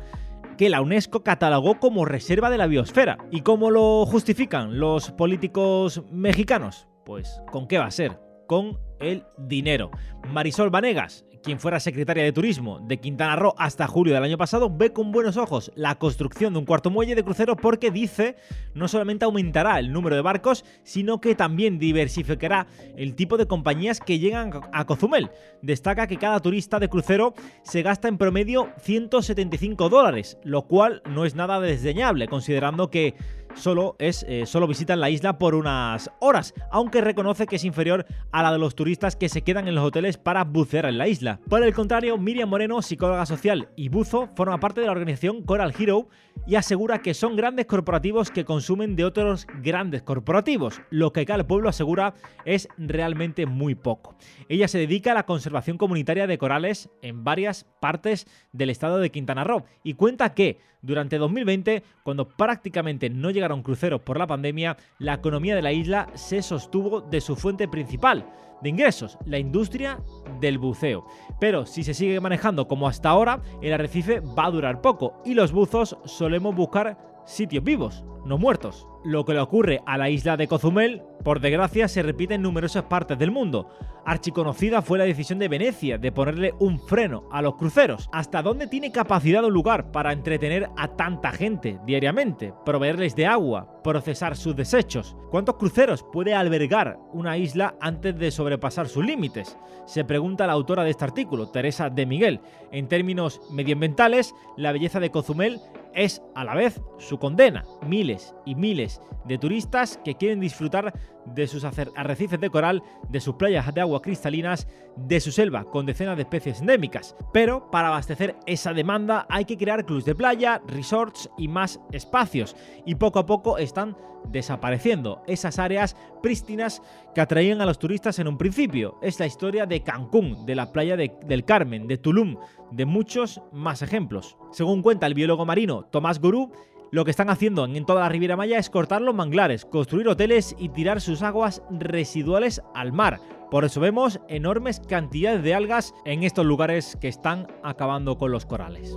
que 0.59 0.69
la 0.69 0.83
UNESCO 0.83 1.23
catalogó 1.23 1.79
como 1.79 2.05
reserva 2.05 2.51
de 2.51 2.59
la 2.59 2.67
biosfera. 2.67 3.17
¿Y 3.31 3.41
cómo 3.41 3.71
lo 3.71 4.05
justifican 4.05 4.79
los 4.79 5.13
políticos 5.13 6.03
mexicanos? 6.11 6.89
Pues 7.07 7.41
con 7.51 7.67
qué 7.67 7.79
va 7.79 7.87
a 7.87 7.91
ser, 7.91 8.21
con 8.49 8.81
el 8.99 9.23
dinero. 9.37 9.93
Marisol 10.33 10.71
Vanegas, 10.71 11.25
quien 11.43 11.61
fuera 11.61 11.79
secretaria 11.79 12.25
de 12.25 12.33
Turismo 12.33 12.81
de 12.81 12.99
Quintana 12.99 13.37
Roo 13.37 13.55
hasta 13.59 13.87
julio 13.87 14.15
del 14.15 14.25
año 14.25 14.37
pasado, 14.37 14.75
ve 14.75 14.93
con 14.93 15.13
buenos 15.13 15.37
ojos 15.37 15.71
la 15.77 15.95
construcción 15.95 16.53
de 16.53 16.59
un 16.59 16.65
cuarto 16.65 16.91
muelle 16.91 17.15
de 17.15 17.23
crucero 17.23 17.57
porque 17.57 17.93
dice 17.93 18.37
no 18.75 18.89
solamente 18.89 19.25
aumentará 19.25 19.79
el 19.79 19.93
número 19.93 20.17
de 20.17 20.23
barcos, 20.23 20.65
sino 20.83 21.21
que 21.21 21.35
también 21.35 21.79
diversificará 21.79 22.67
el 22.97 23.15
tipo 23.15 23.37
de 23.37 23.47
compañías 23.47 24.01
que 24.01 24.19
llegan 24.19 24.51
a 24.73 24.85
Cozumel. 24.85 25.31
Destaca 25.63 26.07
que 26.07 26.19
cada 26.19 26.41
turista 26.41 26.81
de 26.81 26.89
crucero 26.89 27.35
se 27.63 27.83
gasta 27.83 28.09
en 28.09 28.19
promedio 28.19 28.71
175 28.81 29.89
dólares, 29.89 30.39
lo 30.43 30.63
cual 30.67 31.03
no 31.09 31.25
es 31.25 31.35
nada 31.35 31.61
desdeñable, 31.61 32.29
considerando 32.29 32.91
que 32.91 33.15
solo, 33.55 33.97
es, 33.99 34.25
eh, 34.29 34.47
solo 34.47 34.67
visitan 34.67 35.01
la 35.01 35.11
isla 35.11 35.39
por 35.39 35.55
unas 35.55 36.11
horas, 36.21 36.55
aunque 36.71 37.01
reconoce 37.01 37.47
que 37.47 37.57
es 37.57 37.65
inferior 37.65 38.07
a 38.33 38.43
la 38.43 38.53
de 38.53 38.59
los 38.59 38.75
turistas 38.75 39.17
que 39.17 39.29
se 39.29 39.43
quedan 39.43 39.69
en 39.69 39.75
los 39.75 39.85
hoteles 39.85 40.17
para 40.19 40.45
bucear 40.45 40.87
en 40.87 40.99
la 40.99 41.09
isla. 41.09 41.41
Por 41.49 41.63
el 41.63 41.75
contrario, 41.75 42.19
Miriam 42.19 42.49
Moreno, 42.49 42.83
psicóloga 42.83 43.27
social 43.27 43.69
y 43.77 43.89
buzo, 43.89 44.29
forma 44.35 44.61
parte 44.61 44.81
de 44.81 44.87
la 44.87 44.93
organización 44.93 45.43
Coral 45.43 45.75
Hero 45.79 46.09
y 46.47 46.55
asegura 46.55 47.03
que 47.03 47.15
son 47.15 47.37
grandes 47.37 47.67
corporativos 47.67 48.31
que 48.31 48.45
consumen 48.45 48.97
de 48.97 49.05
otros 49.05 49.47
grandes 49.63 50.03
corporativos. 50.03 50.81
Lo 50.91 51.13
que 51.13 51.27
cada 51.27 51.47
pueblo 51.47 51.69
asegura 51.69 52.15
es 52.45 52.69
realmente 52.79 53.47
muy 53.47 53.75
poco. 53.75 54.17
Ella 54.49 54.69
se 54.69 54.79
dedica 54.79 55.13
a 55.13 55.15
la 55.15 55.27
conservación 55.27 55.79
comunitaria 55.79 56.27
de 56.27 56.39
corales 56.39 56.91
en 57.03 57.25
varias 57.25 57.65
partes 57.81 58.27
del 58.53 58.71
estado 58.71 58.99
de 58.99 59.11
Quintana 59.11 59.45
Roo 59.45 59.65
y 59.83 59.95
cuenta 59.95 60.35
que 60.35 60.59
durante 60.83 61.19
2020, 61.19 61.83
cuando 62.03 62.29
prácticamente 62.29 63.11
no 63.11 63.31
llegaron 63.31 63.63
cruceros 63.63 64.01
por 64.01 64.19
la 64.19 64.27
pandemia, 64.27 64.77
la 64.99 65.15
economía 65.15 65.55
de 65.55 65.63
la 65.63 65.73
isla 65.73 66.09
se 66.15 66.43
sostuvo 66.43 67.01
de 67.01 67.21
su 67.21 67.37
fuente 67.37 67.69
principal 67.69 68.27
de 68.61 68.69
ingresos, 68.71 69.19
la 69.25 69.39
industria 69.39 70.01
del 70.41 70.59
buceo. 70.59 71.07
Pero 71.41 71.67
si 71.67 71.85
se 71.85 71.95
sigue 71.95 72.21
manejando 72.21 72.67
como 72.67 72.89
hasta 72.89 73.09
ahora, 73.09 73.41
el 73.63 73.73
arrecife 73.73 74.21
va 74.21 74.47
a 74.47 74.51
durar 74.51 74.81
poco 74.81 75.23
y 75.25 75.35
los 75.35 75.53
buzos 75.53 75.97
solemos 76.05 76.55
buscar 76.55 77.18
sitios 77.29 77.63
vivos, 77.63 78.05
no 78.25 78.39
muertos. 78.39 78.87
Lo 79.05 79.25
que 79.25 79.35
le 79.35 79.41
ocurre 79.41 79.81
a 79.87 79.97
la 79.97 80.11
isla 80.11 80.37
de 80.37 80.49
Cozumel, 80.49 81.03
por 81.23 81.41
desgracia, 81.41 81.87
se 81.87 82.03
repite 82.03 82.35
en 82.35 82.43
numerosas 82.43 82.85
partes 82.85 83.19
del 83.19 83.31
mundo. 83.31 83.69
Archiconocida 84.05 84.81
fue 84.81 84.99
la 84.99 85.05
decisión 85.05 85.39
de 85.39 85.49
Venecia 85.49 85.99
de 85.99 86.11
ponerle 86.11 86.55
un 86.59 86.81
freno 86.81 87.29
a 87.31 87.43
los 87.43 87.57
cruceros. 87.57 88.09
¿Hasta 88.13 88.43
dónde 88.43 88.67
tiene 88.67 88.91
capacidad 88.91 89.45
un 89.45 89.53
lugar 89.53 89.93
para 89.93 90.13
entretener 90.13 90.71
a 90.77 90.89
tanta 90.97 91.31
gente 91.31 91.79
diariamente? 91.85 92.55
Proveerles 92.65 93.15
de 93.15 93.27
agua, 93.27 93.83
procesar 93.85 94.35
sus 94.35 94.57
desechos. 94.57 95.15
¿Cuántos 95.31 95.57
cruceros 95.57 96.03
puede 96.11 96.35
albergar 96.35 96.99
una 97.13 97.37
isla 97.37 97.77
antes 97.81 98.19
de 98.19 98.31
sobrepasar 98.31 98.89
sus 98.89 99.05
límites? 99.05 99.59
Se 99.85 100.05
pregunta 100.05 100.47
la 100.47 100.55
autora 100.55 100.85
de 100.85 100.91
este 100.91 101.05
artículo, 101.05 101.49
Teresa 101.49 101.91
de 101.91 102.07
Miguel. 102.07 102.41
En 102.73 102.89
términos 102.89 103.43
medioambientales, 103.51 104.35
la 104.57 104.73
belleza 104.73 105.01
de 105.01 105.11
Cozumel 105.11 105.61
es 105.99 106.23
a 106.35 106.45
la 106.45 106.55
vez 106.55 106.81
su 106.99 107.19
condena. 107.19 107.65
Miles 107.87 108.35
y 108.47 108.55
miles 108.55 109.01
de 109.25 109.39
turistas 109.39 110.01
que 110.05 110.15
quieren 110.15 110.41
disfrutar 110.41 110.93
de 111.35 111.47
sus 111.47 111.65
arrecifes 111.65 112.41
de 112.41 112.51
coral, 112.51 112.83
de 113.09 113.21
sus 113.21 113.35
playas 113.35 113.73
de 113.75 113.81
agua 113.81 114.03
cristalinas, 114.03 114.69
de 114.97 115.21
su 115.21 115.31
selva 115.31 115.65
con 115.65 115.87
decenas 115.87 116.17
de 116.17 116.23
especies 116.23 116.61
endémicas. 116.61 117.17
Pero 117.33 117.71
para 117.71 117.89
abastecer 117.89 118.37
esa 118.47 118.73
demanda 118.73 119.27
hay 119.29 119.45
que 119.45 119.57
crear 119.57 119.85
clubs 119.85 120.05
de 120.05 120.15
playa, 120.15 120.61
resorts 120.67 121.31
y 121.39 121.49
más 121.49 121.81
espacios. 121.93 122.57
Y 122.85 122.97
poco 122.97 123.19
a 123.19 123.27
poco 123.27 123.59
están 123.59 123.97
desapareciendo 124.31 125.23
esas 125.27 125.59
áreas 125.59 125.97
prístinas 126.23 126.83
que 127.15 127.21
atraían 127.21 127.61
a 127.61 127.67
los 127.67 127.79
turistas 127.79 128.19
en 128.19 128.29
un 128.29 128.39
principio. 128.39 128.99
Es 129.03 129.19
la 129.21 129.27
historia 129.27 129.67
de 129.67 129.83
Cancún, 129.83 130.45
de 130.47 130.55
la 130.55 130.73
playa 130.73 130.97
del 130.97 131.45
Carmen, 131.45 131.87
de 131.87 131.99
Tulum, 131.99 132.37
de 132.71 132.85
muchos 132.85 133.41
más 133.53 133.83
ejemplos. 133.83 134.37
Según 134.53 134.83
cuenta 134.83 135.07
el 135.07 135.15
biólogo 135.15 135.47
marino 135.47 135.85
Tomás 135.85 136.21
Gurú, 136.21 136.53
lo 136.91 137.05
que 137.05 137.11
están 137.11 137.31
haciendo 137.31 137.65
en 137.65 137.85
toda 137.85 138.03
la 138.03 138.09
Riviera 138.09 138.37
Maya 138.37 138.59
es 138.59 138.71
cortar 138.71 139.03
los 139.03 139.15
manglares, 139.15 139.65
construir 139.65 140.09
hoteles 140.09 140.55
y 140.59 140.71
tirar 140.71 141.01
sus 141.01 141.23
aguas 141.23 141.63
residuales 141.71 142.63
al 142.75 142.93
mar. 142.93 143.21
Por 143.51 143.65
eso 143.65 143.81
vemos 143.81 144.21
enormes 144.29 144.81
cantidades 144.81 145.43
de 145.43 145.55
algas 145.55 145.95
en 146.05 146.23
estos 146.23 146.45
lugares 146.45 146.97
que 147.01 147.09
están 147.09 147.47
acabando 147.63 148.19
con 148.19 148.31
los 148.31 148.45
corales. 148.45 148.95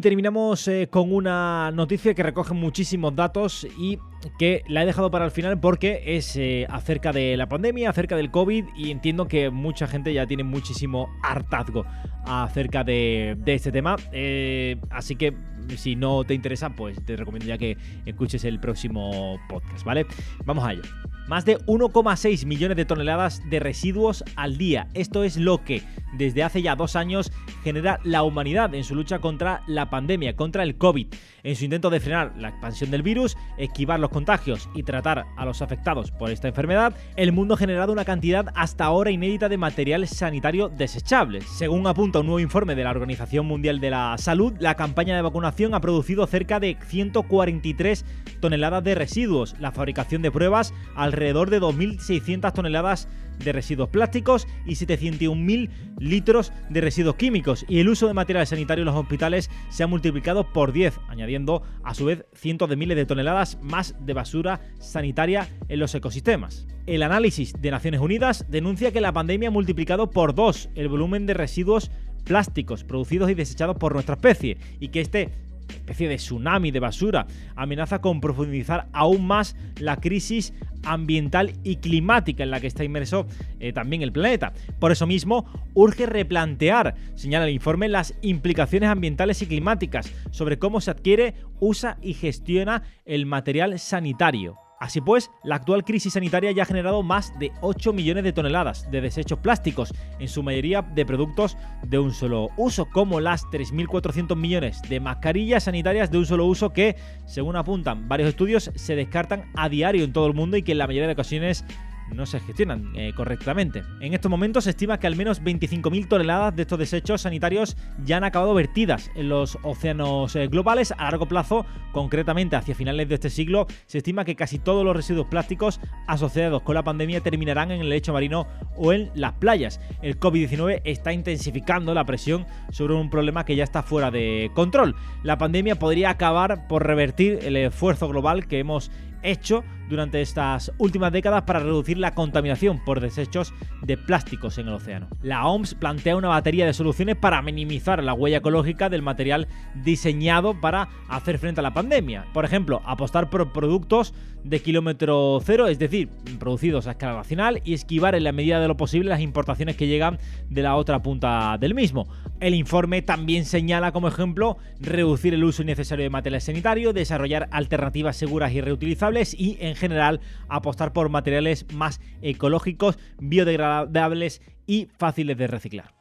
Terminamos 0.00 0.68
eh, 0.68 0.88
con 0.90 1.12
una 1.12 1.70
noticia 1.72 2.14
que 2.14 2.22
recoge 2.22 2.54
muchísimos 2.54 3.14
datos 3.14 3.66
y 3.78 3.98
que 4.38 4.62
la 4.68 4.82
he 4.82 4.86
dejado 4.86 5.10
para 5.10 5.24
el 5.24 5.30
final 5.30 5.58
porque 5.60 6.02
es 6.04 6.36
eh, 6.36 6.66
acerca 6.70 7.12
de 7.12 7.36
la 7.36 7.48
pandemia, 7.48 7.90
acerca 7.90 8.16
del 8.16 8.30
COVID 8.30 8.64
y 8.76 8.90
entiendo 8.90 9.28
que 9.28 9.50
mucha 9.50 9.86
gente 9.86 10.12
ya 10.12 10.26
tiene 10.26 10.44
muchísimo 10.44 11.08
hartazgo 11.22 11.84
acerca 12.24 12.84
de, 12.84 13.38
este 13.46 13.72
tema. 13.72 13.96
Eh, 14.12 14.76
así 14.90 15.16
que 15.16 15.34
si 15.76 15.96
no 15.96 16.24
te 16.24 16.34
interesa, 16.34 16.70
pues 16.70 17.02
te 17.04 17.16
recomiendo 17.16 17.46
ya 17.46 17.58
que 17.58 17.76
escuches 18.04 18.44
el 18.44 18.60
próximo 18.60 19.38
podcast, 19.48 19.84
¿vale? 19.84 20.06
Vamos 20.44 20.64
a 20.64 20.72
ello. 20.72 20.82
Más 21.28 21.44
de 21.44 21.58
1,6 21.66 22.46
millones 22.46 22.76
de 22.76 22.84
toneladas 22.84 23.42
de 23.50 23.58
residuos 23.58 24.22
al 24.36 24.58
día. 24.58 24.86
Esto 24.94 25.24
es 25.24 25.36
lo 25.36 25.64
que 25.64 25.82
desde 26.16 26.44
hace 26.44 26.62
ya 26.62 26.76
dos 26.76 26.94
años 26.94 27.32
genera 27.66 27.98
la 28.04 28.22
humanidad 28.22 28.72
en 28.76 28.84
su 28.84 28.94
lucha 28.94 29.18
contra 29.18 29.64
la 29.66 29.90
pandemia, 29.90 30.36
contra 30.36 30.62
el 30.62 30.76
COVID. 30.78 31.08
En 31.42 31.56
su 31.56 31.64
intento 31.64 31.90
de 31.90 31.98
frenar 31.98 32.32
la 32.38 32.50
expansión 32.50 32.92
del 32.92 33.02
virus, 33.02 33.36
esquivar 33.58 33.98
los 33.98 34.10
contagios 34.10 34.68
y 34.72 34.84
tratar 34.84 35.26
a 35.36 35.44
los 35.44 35.62
afectados 35.62 36.12
por 36.12 36.30
esta 36.30 36.46
enfermedad, 36.46 36.94
el 37.16 37.32
mundo 37.32 37.54
ha 37.54 37.58
generado 37.58 37.92
una 37.92 38.04
cantidad 38.04 38.46
hasta 38.54 38.84
ahora 38.84 39.10
inédita 39.10 39.48
de 39.48 39.58
material 39.58 40.06
sanitario 40.06 40.68
desechable. 40.68 41.40
Según 41.40 41.88
apunta 41.88 42.20
un 42.20 42.26
nuevo 42.26 42.38
informe 42.38 42.76
de 42.76 42.84
la 42.84 42.90
Organización 42.90 43.46
Mundial 43.46 43.80
de 43.80 43.90
la 43.90 44.16
Salud, 44.16 44.52
la 44.60 44.76
campaña 44.76 45.16
de 45.16 45.22
vacunación 45.22 45.74
ha 45.74 45.80
producido 45.80 46.24
cerca 46.28 46.60
de 46.60 46.76
143 46.86 48.04
toneladas 48.38 48.84
de 48.84 48.94
residuos. 48.94 49.56
La 49.58 49.72
fabricación 49.72 50.22
de 50.22 50.30
pruebas 50.30 50.72
al 50.94 51.16
alrededor 51.16 51.48
de 51.48 51.60
2.600 51.62 52.52
toneladas 52.52 53.08
de 53.38 53.52
residuos 53.52 53.88
plásticos 53.88 54.46
y 54.64 54.72
701.000 54.72 55.70
litros 55.98 56.52
de 56.68 56.80
residuos 56.80 57.16
químicos 57.16 57.64
y 57.68 57.80
el 57.80 57.88
uso 57.88 58.06
de 58.06 58.14
materiales 58.14 58.50
sanitarios 58.50 58.86
en 58.86 58.92
los 58.92 59.02
hospitales 59.02 59.50
se 59.68 59.82
ha 59.82 59.86
multiplicado 59.86 60.52
por 60.52 60.72
10, 60.72 60.98
añadiendo 61.08 61.62
a 61.82 61.94
su 61.94 62.06
vez 62.06 62.24
cientos 62.34 62.68
de 62.68 62.76
miles 62.76 62.96
de 62.96 63.06
toneladas 63.06 63.58
más 63.62 63.94
de 64.00 64.12
basura 64.12 64.60
sanitaria 64.78 65.48
en 65.68 65.80
los 65.80 65.94
ecosistemas. 65.94 66.66
El 66.86 67.02
análisis 67.02 67.52
de 67.60 67.70
Naciones 67.70 68.00
Unidas 68.00 68.46
denuncia 68.48 68.92
que 68.92 69.00
la 69.00 69.12
pandemia 69.12 69.48
ha 69.48 69.52
multiplicado 69.52 70.10
por 70.10 70.34
2 70.34 70.70
el 70.74 70.88
volumen 70.88 71.26
de 71.26 71.34
residuos 71.34 71.90
plásticos 72.24 72.84
producidos 72.84 73.30
y 73.30 73.34
desechados 73.34 73.76
por 73.76 73.94
nuestra 73.94 74.16
especie 74.16 74.58
y 74.80 74.88
que 74.88 75.00
este 75.00 75.30
especie 75.68 76.08
de 76.08 76.16
tsunami 76.16 76.70
de 76.70 76.80
basura, 76.80 77.26
amenaza 77.54 78.00
con 78.00 78.20
profundizar 78.20 78.88
aún 78.92 79.26
más 79.26 79.56
la 79.78 79.96
crisis 79.96 80.52
ambiental 80.84 81.52
y 81.64 81.76
climática 81.76 82.42
en 82.42 82.50
la 82.50 82.60
que 82.60 82.66
está 82.66 82.84
inmerso 82.84 83.26
eh, 83.60 83.72
también 83.72 84.02
el 84.02 84.12
planeta. 84.12 84.52
Por 84.78 84.92
eso 84.92 85.06
mismo, 85.06 85.46
urge 85.74 86.06
replantear, 86.06 86.94
señala 87.14 87.46
el 87.46 87.54
informe, 87.54 87.88
las 87.88 88.14
implicaciones 88.22 88.88
ambientales 88.88 89.42
y 89.42 89.46
climáticas 89.46 90.12
sobre 90.30 90.58
cómo 90.58 90.80
se 90.80 90.90
adquiere, 90.90 91.34
usa 91.60 91.98
y 92.02 92.14
gestiona 92.14 92.82
el 93.04 93.26
material 93.26 93.78
sanitario. 93.78 94.65
Así 94.78 95.00
pues, 95.00 95.30
la 95.42 95.56
actual 95.56 95.84
crisis 95.84 96.12
sanitaria 96.12 96.52
ya 96.52 96.64
ha 96.64 96.66
generado 96.66 97.02
más 97.02 97.36
de 97.38 97.50
8 97.62 97.92
millones 97.92 98.24
de 98.24 98.32
toneladas 98.32 98.90
de 98.90 99.00
desechos 99.00 99.38
plásticos, 99.38 99.94
en 100.18 100.28
su 100.28 100.42
mayoría 100.42 100.82
de 100.82 101.06
productos 101.06 101.56
de 101.82 101.98
un 101.98 102.12
solo 102.12 102.50
uso, 102.56 102.86
como 102.90 103.20
las 103.20 103.44
3.400 103.46 104.36
millones 104.36 104.82
de 104.82 105.00
mascarillas 105.00 105.64
sanitarias 105.64 106.10
de 106.10 106.18
un 106.18 106.26
solo 106.26 106.44
uso 106.44 106.72
que, 106.72 106.96
según 107.24 107.56
apuntan 107.56 108.08
varios 108.08 108.28
estudios, 108.28 108.70
se 108.74 108.96
descartan 108.96 109.50
a 109.56 109.68
diario 109.68 110.04
en 110.04 110.12
todo 110.12 110.26
el 110.26 110.34
mundo 110.34 110.56
y 110.56 110.62
que 110.62 110.72
en 110.72 110.78
la 110.78 110.86
mayoría 110.86 111.06
de 111.06 111.14
ocasiones 111.14 111.64
no 112.14 112.26
se 112.26 112.40
gestionan 112.40 112.92
eh, 112.94 113.12
correctamente. 113.14 113.82
En 114.00 114.14
estos 114.14 114.30
momentos 114.30 114.64
se 114.64 114.70
estima 114.70 114.98
que 114.98 115.06
al 115.06 115.16
menos 115.16 115.42
25.000 115.42 116.08
toneladas 116.08 116.56
de 116.56 116.62
estos 116.62 116.78
desechos 116.78 117.22
sanitarios 117.22 117.76
ya 118.04 118.16
han 118.16 118.24
acabado 118.24 118.54
vertidas 118.54 119.10
en 119.14 119.28
los 119.28 119.58
océanos 119.62 120.34
eh, 120.36 120.48
globales. 120.48 120.92
A 120.96 121.04
largo 121.04 121.26
plazo, 121.26 121.66
concretamente 121.92 122.56
hacia 122.56 122.74
finales 122.74 123.08
de 123.08 123.14
este 123.14 123.30
siglo, 123.30 123.66
se 123.86 123.98
estima 123.98 124.24
que 124.24 124.36
casi 124.36 124.58
todos 124.58 124.84
los 124.84 124.96
residuos 124.96 125.26
plásticos 125.26 125.80
asociados 126.06 126.62
con 126.62 126.74
la 126.74 126.84
pandemia 126.84 127.20
terminarán 127.20 127.70
en 127.70 127.80
el 127.80 127.88
lecho 127.88 128.12
marino 128.12 128.46
o 128.76 128.92
en 128.92 129.10
las 129.14 129.32
playas. 129.34 129.80
El 130.02 130.18
COVID-19 130.18 130.82
está 130.84 131.12
intensificando 131.12 131.94
la 131.94 132.04
presión 132.04 132.46
sobre 132.70 132.94
un 132.94 133.10
problema 133.10 133.44
que 133.44 133.56
ya 133.56 133.64
está 133.64 133.82
fuera 133.82 134.10
de 134.10 134.50
control. 134.54 134.94
La 135.22 135.38
pandemia 135.38 135.78
podría 135.78 136.10
acabar 136.10 136.66
por 136.68 136.86
revertir 136.86 137.40
el 137.42 137.56
esfuerzo 137.56 138.08
global 138.08 138.46
que 138.46 138.58
hemos 138.58 138.90
hecho 139.22 139.64
durante 139.88 140.20
estas 140.20 140.72
últimas 140.78 141.12
décadas 141.12 141.42
para 141.42 141.60
reducir 141.60 141.98
la 141.98 142.14
contaminación 142.14 142.82
por 142.84 143.00
desechos 143.00 143.52
de 143.82 143.96
plásticos 143.96 144.58
en 144.58 144.68
el 144.68 144.74
océano. 144.74 145.08
La 145.22 145.46
OMS 145.46 145.74
plantea 145.74 146.16
una 146.16 146.28
batería 146.28 146.66
de 146.66 146.72
soluciones 146.72 147.16
para 147.16 147.42
minimizar 147.42 148.02
la 148.02 148.14
huella 148.14 148.38
ecológica 148.38 148.88
del 148.88 149.02
material 149.02 149.48
diseñado 149.74 150.60
para 150.60 150.88
hacer 151.08 151.38
frente 151.38 151.60
a 151.60 151.62
la 151.62 151.74
pandemia. 151.74 152.26
Por 152.32 152.44
ejemplo, 152.44 152.82
apostar 152.84 153.30
por 153.30 153.52
productos 153.52 154.14
de 154.44 154.60
kilómetro 154.60 155.40
cero, 155.44 155.66
es 155.66 155.78
decir, 155.78 156.08
producidos 156.38 156.86
a 156.86 156.92
escala 156.92 157.14
nacional 157.14 157.60
y 157.64 157.74
esquivar 157.74 158.14
en 158.14 158.24
la 158.24 158.32
medida 158.32 158.60
de 158.60 158.68
lo 158.68 158.76
posible 158.76 159.10
las 159.10 159.20
importaciones 159.20 159.76
que 159.76 159.88
llegan 159.88 160.18
de 160.48 160.62
la 160.62 160.76
otra 160.76 161.02
punta 161.02 161.58
del 161.58 161.74
mismo. 161.74 162.06
El 162.40 162.54
informe 162.54 163.02
también 163.02 163.44
señala 163.44 163.92
como 163.92 164.08
ejemplo 164.08 164.58
reducir 164.80 165.34
el 165.34 165.44
uso 165.44 165.62
innecesario 165.62 166.04
de 166.04 166.10
material 166.10 166.40
sanitario, 166.40 166.92
desarrollar 166.92 167.48
alternativas 167.50 168.16
seguras 168.16 168.52
y 168.52 168.60
reutilizables 168.60 169.34
y 169.34 169.56
en 169.60 169.75
general 169.76 170.20
apostar 170.48 170.92
por 170.92 171.08
materiales 171.08 171.66
más 171.72 172.00
ecológicos, 172.22 172.98
biodegradables 173.18 174.42
y 174.66 174.88
fáciles 174.98 175.36
de 175.36 175.46
reciclar. 175.46 175.95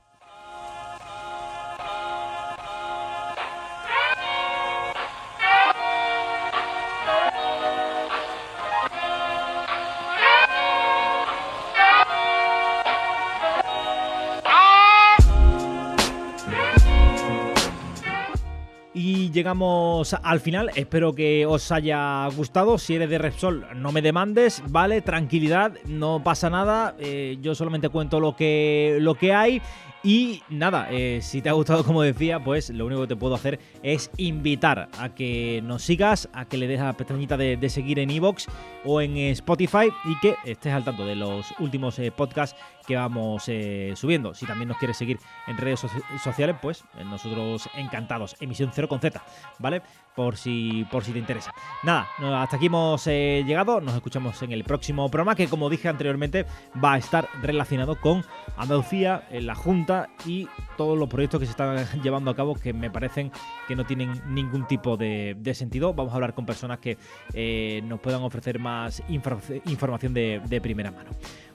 Llegamos 19.46 20.16
al 20.24 20.40
final. 20.40 20.72
Espero 20.74 21.14
que 21.14 21.46
os 21.46 21.72
haya 21.72 22.28
gustado. 22.36 22.80
Si 22.80 22.96
eres 22.96 23.12
de 23.12 23.20
Repsol, 23.20 23.68
no 23.76 23.92
me 23.92 24.02
demandes, 24.02 24.64
¿vale? 24.70 25.04
Tranquilidad, 25.04 25.74
no 25.86 26.24
pasa 26.24 26.50
nada. 26.50 26.96
Eh, 26.98 27.38
yo 27.44 27.54
solamente 27.54 27.90
cuento 27.90 28.20
lo 28.20 28.36
que, 28.36 28.98
lo 29.02 29.14
que 29.14 29.36
hay. 29.36 29.62
Y 30.06 30.44
nada, 30.50 30.88
eh, 30.92 31.18
si 31.24 31.42
te 31.42 31.50
ha 31.50 31.54
gustado 31.54 31.84
como 31.84 32.04
decía, 32.04 32.40
pues 32.40 32.70
lo 32.70 32.86
único 32.86 33.02
que 33.02 33.08
te 33.08 33.16
puedo 33.16 33.34
hacer 33.34 33.60
es 33.82 34.12
invitar 34.18 34.88
a 35.00 35.16
que 35.16 35.64
nos 35.64 35.82
sigas, 35.82 36.30
a 36.32 36.46
que 36.46 36.58
le 36.58 36.68
des 36.68 36.80
a 36.80 36.84
la 36.84 36.94
pestañita 36.94 37.38
de, 37.38 37.70
seguir 37.70 37.98
en 37.98 38.12
Evox 38.12 38.46
o 38.84 39.02
en 39.02 39.18
Spotify 39.18 39.92
y 40.06 40.20
que 40.20 40.36
estés 40.46 40.74
al 40.74 40.84
tanto 40.84 41.08
de 41.08 41.16
los 41.16 41.48
últimos 41.58 41.98
eh, 41.98 42.12
podcasts 42.12 42.56
que 42.86 42.96
vamos 42.96 43.46
eh, 43.48 43.94
subiendo. 43.96 44.36
Si 44.36 44.46
también 44.46 44.68
nos 44.68 44.78
quieres 44.78 44.96
seguir 44.96 45.18
en 45.48 45.58
redes 45.58 45.84
sociales, 46.24 46.56
pues 46.62 46.84
nosotros 47.04 47.68
encantados. 47.76 48.36
Emisión 48.40 48.70
0 48.72 48.88
con 48.88 49.00
Z, 49.00 49.20
¿vale? 49.58 49.82
Por 50.16 50.38
si, 50.38 50.86
por 50.92 51.04
si 51.04 51.14
te 51.14 51.18
interesa. 51.18 51.52
Nada, 51.82 52.08
hasta 52.44 52.58
aquí 52.58 52.68
hemos 52.68 53.08
llegado. 53.08 53.82
Nos 53.82 53.96
escuchamos 53.96 54.40
en 54.44 54.52
el 54.52 54.64
próximo 54.64 55.10
programa 55.10 55.34
que, 55.34 55.48
como 55.48 55.68
dije 55.68 55.90
anteriormente, 55.90 56.46
va 56.82 56.94
a 56.94 56.98
estar 57.00 57.28
relacionado 57.42 58.00
con 58.00 58.24
Andalucía, 58.56 59.28
la 59.32 59.56
Junta 59.56 59.95
y 60.26 60.48
todos 60.78 60.98
los 60.98 61.10
proyectos 61.10 61.40
que 61.40 61.46
se 61.46 61.52
están 61.52 61.86
llevando 62.04 62.32
a 62.32 62.36
cabo 62.36 62.56
que 62.56 62.74
me 62.74 62.90
parecen 62.90 63.32
que 63.68 63.76
no 63.76 63.86
tienen 63.86 64.22
ningún 64.28 64.68
tipo 64.68 64.98
de, 64.98 65.36
sentido. 65.54 65.94
Vamos 65.94 66.12
a 66.12 66.16
hablar 66.16 66.34
con 66.34 66.46
personas 66.46 66.80
que 66.80 66.98
eh, 67.34 67.82
nos 67.86 68.00
puedan 68.00 68.22
ofrecer 68.24 68.60
más 68.60 69.04
información 69.08 70.14
de 70.14 70.60
primera 70.62 70.92
mano. 70.92 71.12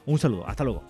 Un 0.07 0.19
saludo, 0.19 0.47
hasta 0.47 0.65
luego. 0.65 0.83